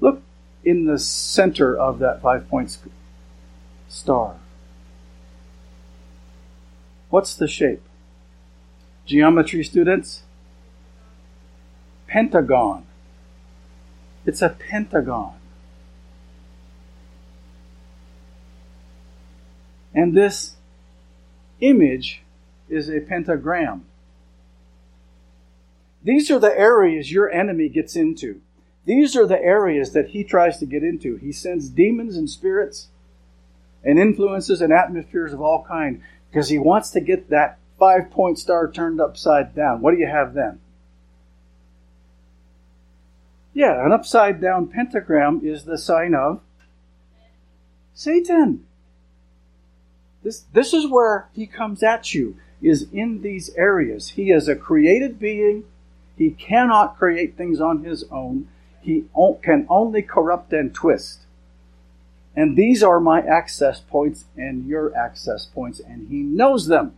[0.00, 0.22] Look
[0.64, 2.76] in the center of that five point
[3.88, 4.36] star.
[7.10, 7.82] What's the shape?
[9.06, 10.22] Geometry students?
[12.06, 12.86] Pentagon.
[14.24, 15.34] It's a pentagon.
[19.94, 20.56] And this
[21.60, 22.22] image
[22.68, 23.86] is a pentagram.
[26.06, 28.40] These are the areas your enemy gets into.
[28.84, 31.16] These are the areas that he tries to get into.
[31.16, 32.86] He sends demons and spirits
[33.82, 38.38] and influences and atmospheres of all kind because he wants to get that five point
[38.38, 39.80] star turned upside down.
[39.80, 40.60] What do you have then?
[43.52, 46.40] Yeah, an upside down pentagram is the sign of
[47.94, 48.64] Satan.
[50.22, 54.10] This, this is where he comes at you, is in these areas.
[54.10, 55.64] He is a created being.
[56.16, 58.48] He cannot create things on his own.
[58.80, 59.04] He
[59.42, 61.20] can only corrupt and twist.
[62.34, 66.94] And these are my access points and your access points, and he knows them.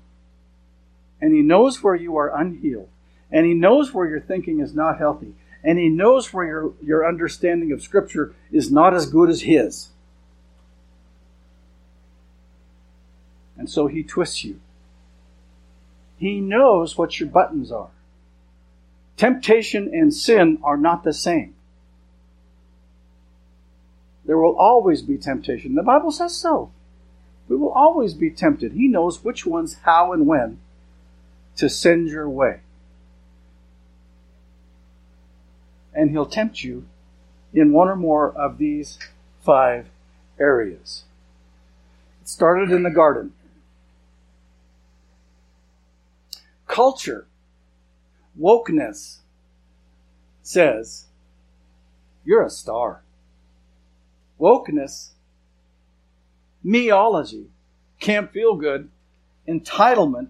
[1.20, 2.88] And he knows where you are unhealed.
[3.31, 7.09] And he knows where your thinking is not healthy and he knows where your, your
[7.09, 9.88] understanding of Scripture is not as good as his.
[13.57, 14.61] And so he twists you.
[16.16, 17.90] He knows what your buttons are.
[19.19, 21.55] Temptation and sin are not the same.
[24.25, 25.75] There will always be temptation.
[25.75, 26.71] The Bible says so.
[27.49, 28.73] We will always be tempted.
[28.73, 30.61] He knows which ones, how, and when
[31.57, 32.61] to send your way.
[35.99, 36.87] and he'll tempt you
[37.53, 39.01] in one or more of these
[39.45, 39.87] five
[40.39, 41.03] areas.
[42.23, 43.33] It started in the garden.
[46.69, 47.27] Culture,
[48.41, 49.18] wokeness
[50.43, 51.07] says,
[52.24, 53.03] You're a star.
[54.41, 55.11] Wokeness,
[56.64, 57.47] meology,
[57.99, 58.89] can't feel good,
[59.49, 60.28] entitlement,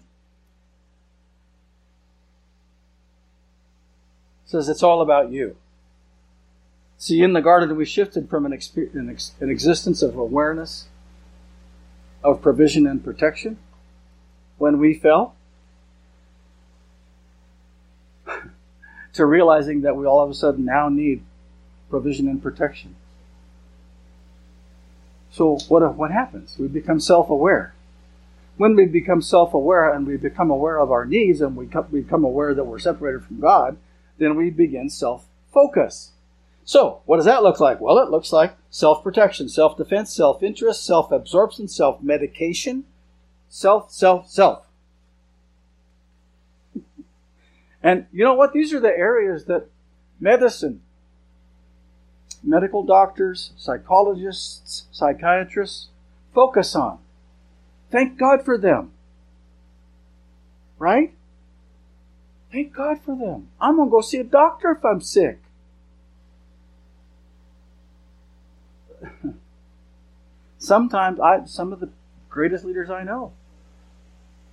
[4.46, 5.56] says it's all about you.
[6.96, 10.88] See, in the garden, we shifted from an, an existence of awareness,
[12.24, 13.58] of provision and protection
[14.56, 15.36] when we fell,
[19.18, 21.24] to realizing that we all of a sudden now need
[21.90, 22.94] provision and protection.
[25.32, 26.56] So, what, what happens?
[26.56, 27.74] We become self aware.
[28.56, 32.24] When we become self aware and we become aware of our needs and we become
[32.24, 33.76] aware that we're separated from God,
[34.18, 36.12] then we begin self focus.
[36.64, 37.80] So, what does that look like?
[37.80, 42.84] Well, it looks like self protection, self defense, self interest, self absorption, self medication,
[43.48, 44.64] self, self, self, self, self.
[47.82, 48.52] And you know what?
[48.52, 49.68] These are the areas that
[50.18, 50.80] medicine,
[52.42, 55.88] medical doctors, psychologists, psychiatrists
[56.34, 56.98] focus on.
[57.90, 58.92] Thank God for them.
[60.78, 61.14] Right?
[62.52, 63.48] Thank God for them.
[63.60, 65.40] I'm going to go see a doctor if I'm sick.
[70.58, 71.90] Sometimes I some of the
[72.28, 73.32] greatest leaders I know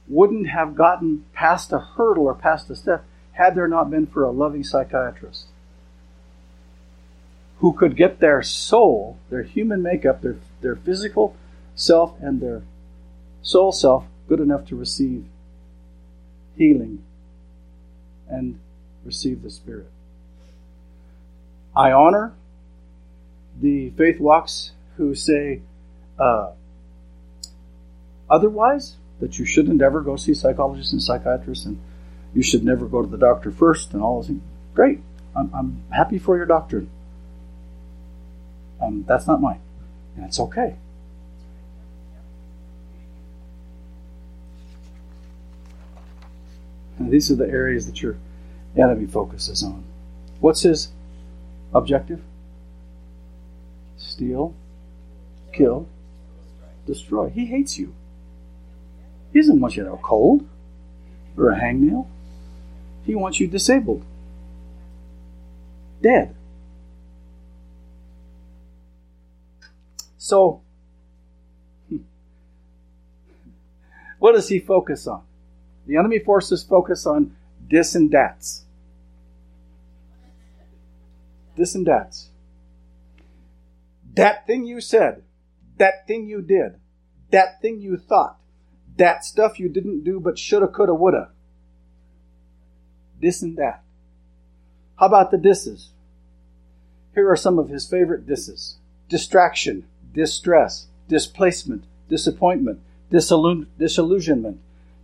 [0.08, 3.04] wouldn't have gotten past a hurdle or past a step
[3.36, 5.46] had there not been for a loving psychiatrist
[7.60, 11.36] who could get their soul, their human makeup, their, their physical
[11.76, 12.64] self, and their
[13.42, 15.26] soul self good enough to receive
[16.58, 17.04] healing
[18.28, 18.60] and
[19.04, 19.90] receive the Spirit.
[21.76, 22.34] I honor
[23.62, 25.62] the faith walks who say
[26.18, 26.52] uh,
[28.30, 31.80] otherwise, that you shouldn't ever go see psychologists and psychiatrists and
[32.36, 34.44] you should never go to the doctor first and all those things.
[34.76, 35.00] Great.
[35.36, 36.86] I'm, I'm happy for your doctor.
[38.82, 39.62] Um, that's not mine.
[40.16, 40.76] And it's okay.
[47.00, 48.18] And these are the areas that your
[48.78, 49.84] enemy focuses on.
[50.40, 50.90] What's his
[51.74, 52.22] objective?
[53.98, 54.54] Steal,
[55.54, 55.88] kill,
[56.86, 57.30] destroy.
[57.30, 57.94] He hates you.
[59.32, 60.48] He doesn't want you to have a cold
[61.38, 62.08] or a hangnail.
[63.06, 64.04] He wants you disabled,
[66.02, 66.36] dead.
[70.18, 70.62] So,
[71.88, 71.98] hmm.
[74.18, 75.22] what does he focus on?
[75.86, 77.36] The enemy forces focus on
[77.68, 78.64] dis and dats.
[81.56, 82.30] Dis and dats.
[84.16, 85.22] That thing you said,
[85.78, 86.80] that thing you did,
[87.32, 88.40] that thing you thought,
[88.98, 91.30] that stuff you didn't do but shoulda, coulda, woulda.
[93.22, 93.84] This and that.
[94.98, 95.90] How about the disses?
[97.14, 104.60] Here are some of his favorite disses distraction, distress, displacement, disappointment, disillusionment,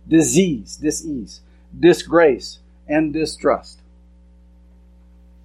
[0.08, 1.40] disease, disease,
[1.78, 2.58] disgrace,
[2.88, 3.80] and distrust.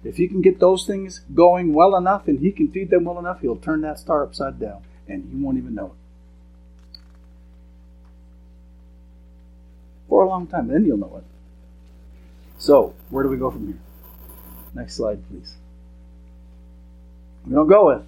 [0.04, 3.18] If he can get those things going well enough and he can feed them well
[3.18, 6.98] enough, he'll turn that star upside down and you won't even know it.
[10.08, 11.24] For a long time, then you'll know it.
[12.58, 13.78] So, where do we go from here?
[14.74, 15.54] Next slide, please.
[17.46, 18.04] We don't go with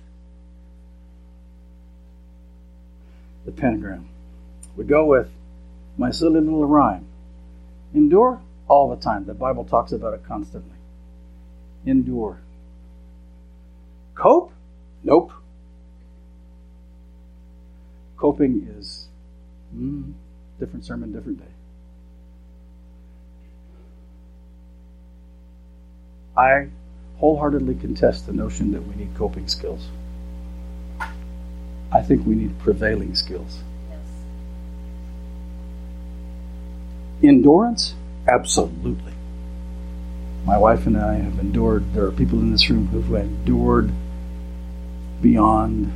[3.46, 4.08] the pentagram.
[4.76, 5.30] We go with
[5.96, 7.06] my silly little rhyme.
[7.94, 9.24] Endure all the time.
[9.24, 10.76] The Bible talks about it constantly.
[11.86, 12.40] Endure.
[14.14, 14.52] Cope?
[15.02, 15.32] Nope.
[18.16, 19.08] Coping is
[19.74, 20.12] mm,
[20.58, 21.52] different sermon, different day.
[26.40, 26.68] I
[27.18, 29.88] wholeheartedly contest the notion that we need coping skills.
[31.92, 33.58] I think we need prevailing skills.
[33.90, 33.98] Yes.
[37.22, 37.94] Endurance?
[38.26, 39.12] Absolutely.
[40.46, 43.90] My wife and I have endured, there are people in this room who've endured
[45.20, 45.92] beyond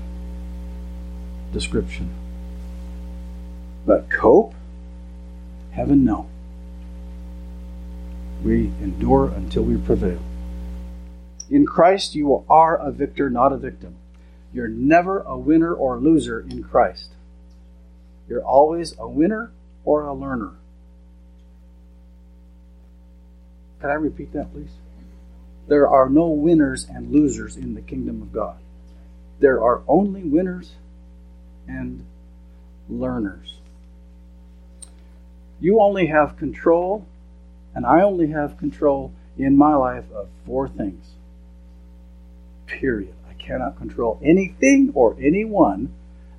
[1.55, 2.11] description.
[3.87, 4.53] But cope?
[5.71, 6.29] Heaven, no.
[8.45, 10.21] We endure until we prevail.
[11.51, 13.97] In Christ, you are a victor, not a victim.
[14.53, 17.11] You're never a winner or loser in Christ.
[18.29, 19.51] You're always a winner
[19.85, 20.53] or a learner.
[23.81, 24.73] Can I repeat that, please?
[25.69, 28.57] There are no winners and losers in the kingdom of God.
[29.41, 30.73] There are only winners
[31.67, 32.05] and
[32.89, 33.57] learners.
[35.61, 37.07] You only have control,
[37.75, 41.05] and I only have control in my life of four things.
[42.67, 43.15] Period.
[43.29, 45.93] I cannot control anything or anyone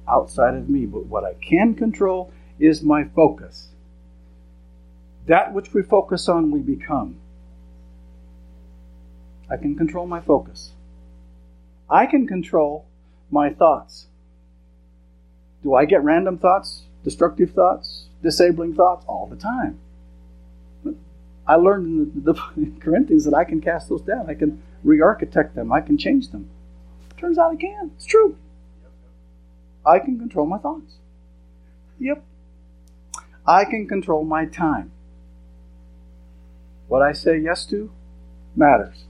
[0.08, 3.70] outside of me, but what I can control is my focus.
[5.28, 7.18] That which we focus on, we become.
[9.50, 10.72] I can control my focus.
[11.90, 12.86] I can control
[13.30, 14.08] my thoughts.
[15.64, 19.80] Do I get random thoughts, destructive thoughts, disabling thoughts all the time?
[21.48, 24.30] I learned in the, the Corinthians that I can cast those down.
[24.30, 25.74] I can re architect them.
[25.74, 26.48] I can change them.
[27.18, 27.92] Turns out I can.
[27.96, 28.38] It's true.
[29.86, 30.94] I can control my thoughts.
[32.00, 32.24] Yep.
[33.46, 34.92] I can control my time.
[36.88, 37.92] What I say yes to
[38.56, 39.04] matters.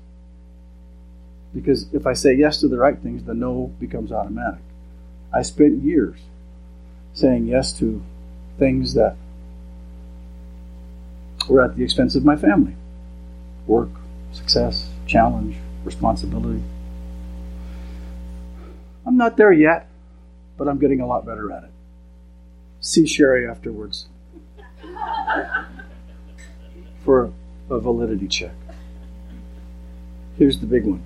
[1.53, 4.59] Because if I say yes to the right things, the no becomes automatic.
[5.33, 6.17] I spent years
[7.13, 8.01] saying yes to
[8.59, 9.15] things that
[11.49, 12.75] were at the expense of my family
[13.67, 13.89] work,
[14.31, 16.61] success, challenge, responsibility.
[19.05, 19.87] I'm not there yet,
[20.57, 21.71] but I'm getting a lot better at it.
[22.81, 24.07] See Sherry afterwards
[27.03, 27.31] for
[27.69, 28.53] a validity check.
[30.37, 31.03] Here's the big one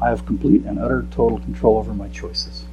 [0.00, 2.64] I have complete and utter total control over my choices.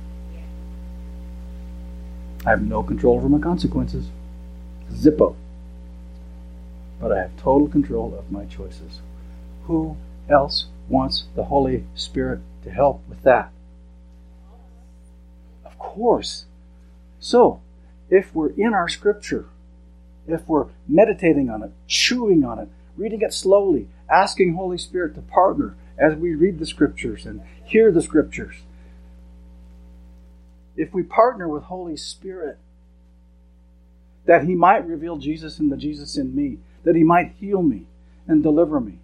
[2.45, 4.07] I have no control over my consequences.
[4.91, 5.35] Zippo.
[6.99, 9.01] But I have total control of my choices.
[9.65, 9.95] Who
[10.29, 13.51] else wants the Holy Spirit to help with that?
[15.65, 16.45] Of course.
[17.19, 17.61] So,
[18.09, 19.45] if we're in our scripture,
[20.27, 25.21] if we're meditating on it, chewing on it, reading it slowly, asking Holy Spirit to
[25.21, 28.55] partner as we read the scriptures and hear the scriptures,
[30.75, 32.57] if we partner with Holy Spirit,
[34.25, 37.85] that He might reveal Jesus and the Jesus in me, that He might heal me
[38.27, 38.99] and deliver me.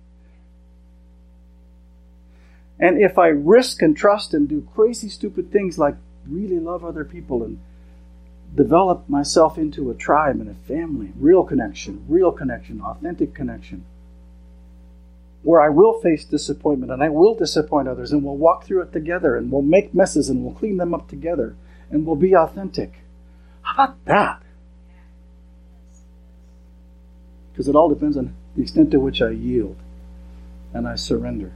[2.79, 5.95] And if I risk and trust and do crazy, stupid things like
[6.27, 7.59] really love other people and
[8.55, 13.83] develop myself into a tribe and a family, real connection, real connection, authentic connection,
[15.43, 18.93] where I will face disappointment and I will disappoint others and we'll walk through it
[18.93, 21.55] together and we'll make messes and we'll clean them up together
[21.91, 22.93] and we'll be authentic.
[23.61, 24.41] How about that?
[27.51, 29.75] Because it all depends on the extent to which I yield
[30.73, 31.51] and I surrender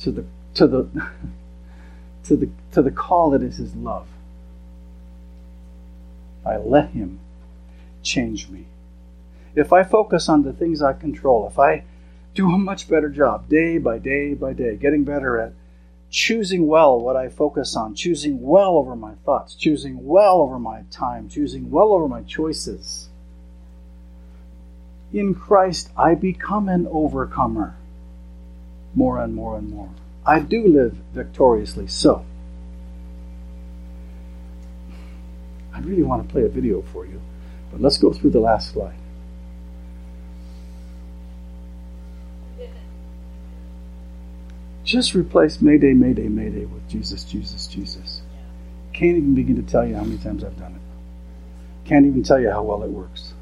[0.00, 0.24] to the
[0.54, 0.88] to the
[2.24, 4.06] to the to the call that is his love.
[6.44, 7.20] I let him
[8.02, 8.66] change me.
[9.54, 11.84] If I focus on the things I control, if I
[12.34, 15.52] do a much better job day by day by day, getting better at
[16.10, 20.82] choosing well what I focus on, choosing well over my thoughts, choosing well over my
[20.90, 23.08] time, choosing well over my choices.
[25.12, 27.76] In Christ, I become an overcomer
[28.94, 29.90] more and more and more.
[30.24, 31.86] I do live victoriously.
[31.86, 32.24] So,
[35.72, 37.20] I really want to play a video for you,
[37.70, 38.96] but let's go through the last slide.
[44.84, 48.22] Just replace Mayday, Mayday, Mayday with Jesus, Jesus, Jesus.
[48.92, 51.88] Can't even begin to tell you how many times I've done it.
[51.88, 53.32] Can't even tell you how well it works.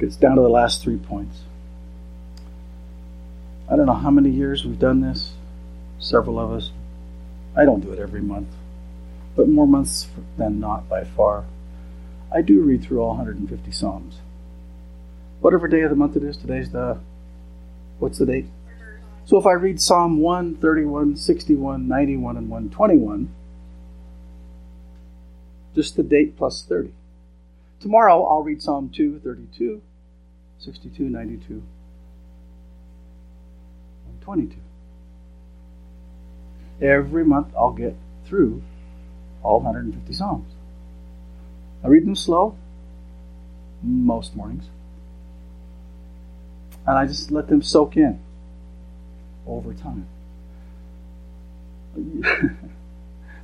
[0.00, 1.40] It's down to the last three points.
[3.68, 5.32] I don't know how many years we've done this,
[5.98, 6.70] several of us.
[7.56, 8.48] I don't do it every month,
[9.34, 11.44] but more months than not by far.
[12.32, 14.18] I do read through all 150 Psalms.
[15.40, 16.98] Whatever day of the month it is, today's the,
[17.98, 18.46] what's the date?
[19.24, 23.34] So if I read Psalm 1, 31, 61, 91, and 121,
[25.74, 26.92] just the date plus 30.
[27.80, 29.82] Tomorrow I'll read Psalm 2, 32,
[30.58, 31.62] 62, 92,
[34.06, 34.56] and 22.
[36.80, 37.96] Every month I'll get
[38.26, 38.62] through
[39.42, 40.52] all 150 Psalms.
[41.82, 42.56] I read them slow,
[43.82, 44.64] most mornings,
[46.86, 48.18] and I just let them soak in
[49.46, 50.06] over time.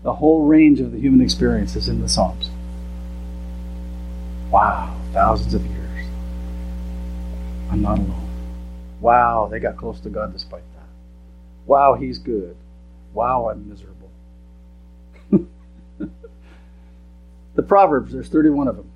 [0.02, 2.50] the whole range of the human experience is in the Psalms.
[4.50, 5.83] Wow, thousands of years.
[7.74, 8.28] I'm not alone.
[9.00, 10.86] Wow, they got close to God despite that.
[11.66, 12.54] Wow, He's good.
[13.12, 14.12] Wow, I'm miserable.
[17.56, 18.88] the Proverbs, there's 31 of them.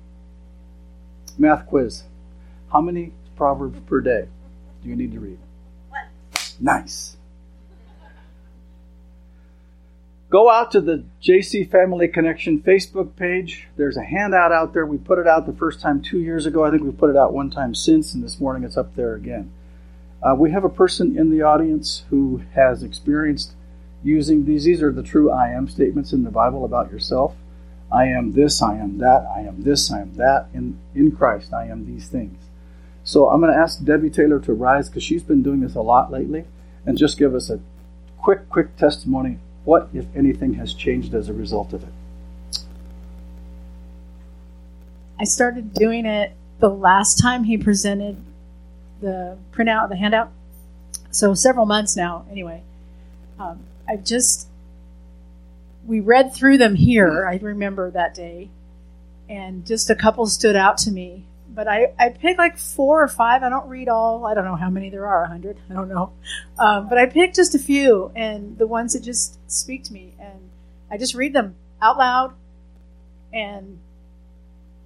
[1.37, 2.03] Math quiz.
[2.71, 4.29] How many Proverbs per day
[4.81, 5.39] do you need to read?
[5.89, 6.05] One.
[6.61, 7.17] Nice.
[10.29, 13.67] Go out to the JC Family Connection Facebook page.
[13.77, 14.85] There's a handout out there.
[14.85, 16.63] We put it out the first time two years ago.
[16.63, 19.15] I think we've put it out one time since, and this morning it's up there
[19.15, 19.51] again.
[20.21, 23.53] Uh, we have a person in the audience who has experienced
[24.03, 24.65] using these.
[24.65, 27.35] These are the true I am statements in the Bible about yourself.
[27.91, 30.49] I am this, I am that, I am this, I am that.
[30.53, 32.37] In, in Christ, I am these things.
[33.03, 35.81] So I'm going to ask Debbie Taylor to rise because she's been doing this a
[35.81, 36.45] lot lately
[36.85, 37.59] and just give us a
[38.21, 39.39] quick, quick testimony.
[39.65, 42.59] What, if anything, has changed as a result of it?
[45.19, 48.17] I started doing it the last time he presented
[49.01, 50.31] the printout, the handout.
[51.11, 52.63] So several months now, anyway.
[53.37, 54.47] Um, I've just
[55.85, 57.27] we read through them here.
[57.27, 58.49] I remember that day,
[59.27, 61.23] and just a couple stood out to me.
[61.59, 63.43] But I, I picked like four or five.
[63.43, 64.25] I don't read all.
[64.25, 65.25] I don't know how many there are.
[65.25, 65.57] A hundred.
[65.69, 66.13] I don't know.
[66.57, 70.13] Um, but I pick just a few, and the ones that just speak to me,
[70.21, 70.39] and
[70.89, 72.33] I just read them out loud,
[73.33, 73.77] and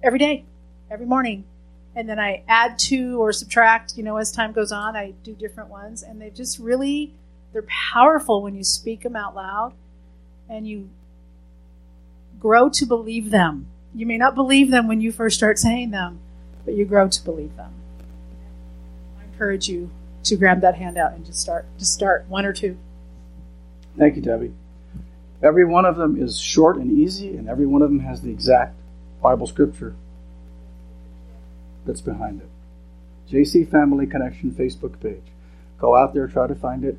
[0.02, 0.46] every day,
[0.90, 1.44] every morning,
[1.94, 3.96] and then I add to or subtract.
[3.96, 7.12] You know, as time goes on, I do different ones, and they just really
[7.52, 7.62] they're
[7.92, 9.74] powerful when you speak them out loud
[10.48, 10.90] and you
[12.40, 13.66] grow to believe them.
[13.94, 16.18] You may not believe them when you first start saying them,
[16.64, 17.72] but you grow to believe them.
[19.20, 19.90] I encourage you
[20.24, 21.66] to grab that handout and just start.
[21.78, 22.76] Just start one or two.
[23.98, 24.52] Thank you, Debbie.
[25.42, 28.30] Every one of them is short and easy, and every one of them has the
[28.30, 28.78] exact
[29.22, 29.94] Bible scripture
[31.86, 32.48] that's behind it.
[33.30, 35.22] JC Family Connection Facebook page.
[35.78, 36.96] Go out there, try to find it.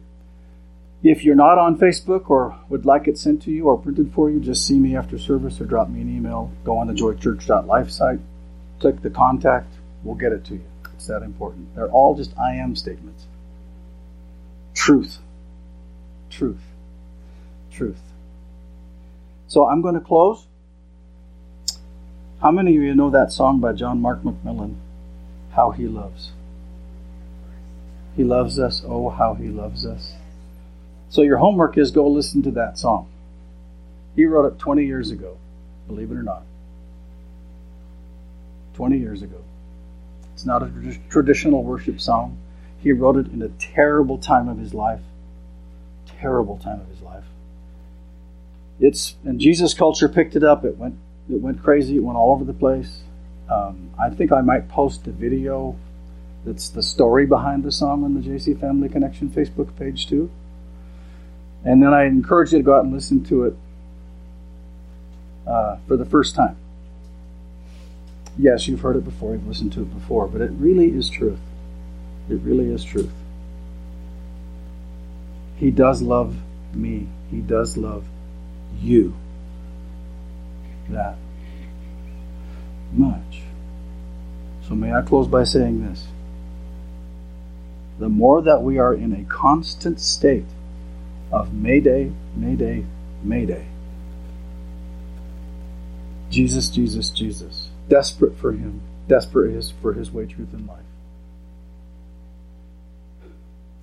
[1.04, 4.30] If you're not on Facebook or would like it sent to you or printed for
[4.30, 6.52] you, just see me after service or drop me an email.
[6.64, 8.20] Go on the joychurch.life site,
[8.80, 9.74] click the contact,
[10.04, 10.66] we'll get it to you.
[10.94, 11.76] It's that important.
[11.76, 13.26] They're all just I am statements.
[14.74, 15.20] Truth.
[16.30, 16.62] Truth.
[17.72, 18.02] Truth.
[19.48, 20.46] So I'm going to close.
[22.42, 24.76] How many of you know that song by John Mark McMillan?
[25.52, 26.32] How He Loves.
[28.16, 28.84] He loves us.
[28.86, 30.14] Oh, how He loves us.
[31.10, 33.08] So your homework is go listen to that song.
[34.16, 35.38] He wrote it 20 years ago,
[35.88, 36.44] believe it or not.
[38.76, 39.42] 20 years ago.
[40.34, 42.38] It's not a traditional worship song.
[42.80, 45.00] He wrote it in a terrible time of his life.
[46.20, 47.24] Terrible time of his life.
[48.80, 50.66] It's and Jesus culture picked it up.
[50.66, 50.96] It went
[51.30, 51.96] it went crazy.
[51.96, 53.00] It went all over the place.
[53.50, 55.78] Um, I think I might post a video
[56.46, 60.30] that's the story behind the song on the JC Family Connection Facebook page too.
[61.64, 63.56] And then I encourage you to go out and listen to it
[65.48, 66.58] uh, for the first time.
[68.38, 71.40] Yes, you've heard it before, you've listened to it before, but it really is truth.
[72.30, 73.14] It really is truth.
[75.58, 76.36] He does love
[76.74, 78.06] me, He does love
[78.80, 79.16] you
[80.90, 81.16] that
[82.92, 83.42] much.
[84.68, 86.08] So, may I close by saying this?
[88.00, 90.46] The more that we are in a constant state
[91.32, 92.86] of Mayday, Mayday,
[93.24, 93.68] Mayday.
[96.30, 97.70] Jesus, Jesus, Jesus.
[97.88, 98.82] Desperate for Him.
[99.08, 100.80] Desperate is for His way, truth, and life.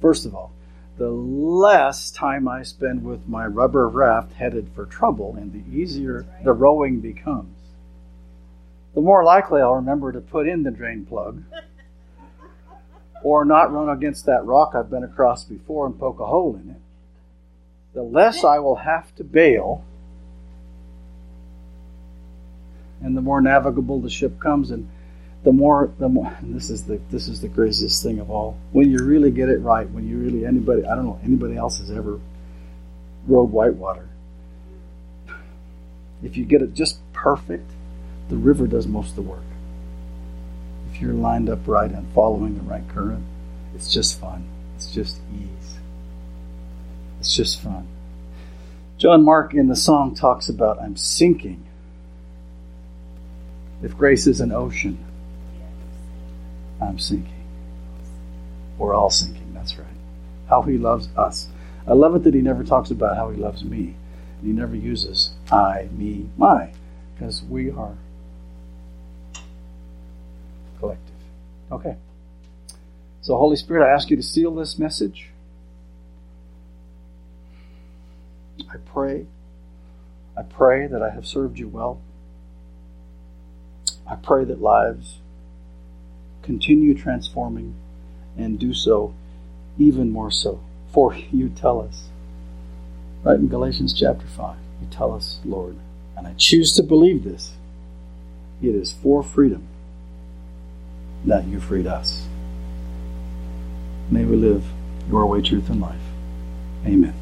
[0.00, 0.53] First of all,
[0.98, 6.26] the less time I spend with my rubber raft headed for trouble, and the easier
[6.44, 7.57] the rowing becomes.
[8.94, 11.42] The more likely I'll remember to put in the drain plug
[13.22, 16.70] or not run against that rock I've been across before and poke a hole in
[16.70, 16.82] it
[17.94, 19.84] the less I will have to bail,
[23.03, 24.88] and the more navigable the ship comes, and
[25.44, 26.36] the more the more.
[26.42, 28.59] this is the this is the craziest thing of all.
[28.72, 31.78] When you really get it right, when you really anybody I don't know anybody else
[31.78, 32.20] has ever
[33.26, 34.09] rode whitewater.
[36.22, 37.68] If you get it just perfect,
[38.28, 39.42] the river does most of the work.
[40.92, 43.24] If you're lined up right and following the right current,
[43.74, 44.46] it's just fun.
[44.76, 45.78] It's just ease.
[47.18, 47.88] It's just fun.
[48.98, 51.64] John Mark in the song talks about I'm sinking.
[53.83, 55.05] If grace is an ocean,
[56.80, 57.33] I'm sinking.
[58.78, 59.87] We're all sinking, that's right.
[60.49, 61.49] How he loves us.
[61.87, 63.97] I love it that he never talks about how he loves me.
[64.43, 66.72] He never uses I, me, my,
[67.14, 67.97] because we are
[70.78, 71.14] collective.
[71.70, 71.97] Okay.
[73.20, 75.30] So, Holy Spirit, I ask you to seal this message.
[78.68, 79.26] I pray.
[80.37, 82.01] I pray that I have served you well.
[84.07, 85.18] I pray that lives
[86.42, 87.74] continue transforming
[88.36, 89.14] and do so
[89.78, 90.61] even more so.
[90.92, 92.09] For you tell us,
[93.22, 95.76] right in Galatians chapter 5, you tell us, Lord,
[96.16, 97.53] and I choose to believe this.
[98.62, 99.66] It is for freedom
[101.24, 102.26] that you freed us.
[104.11, 104.64] May we live
[105.09, 106.00] your way, truth, and life.
[106.84, 107.14] Amen.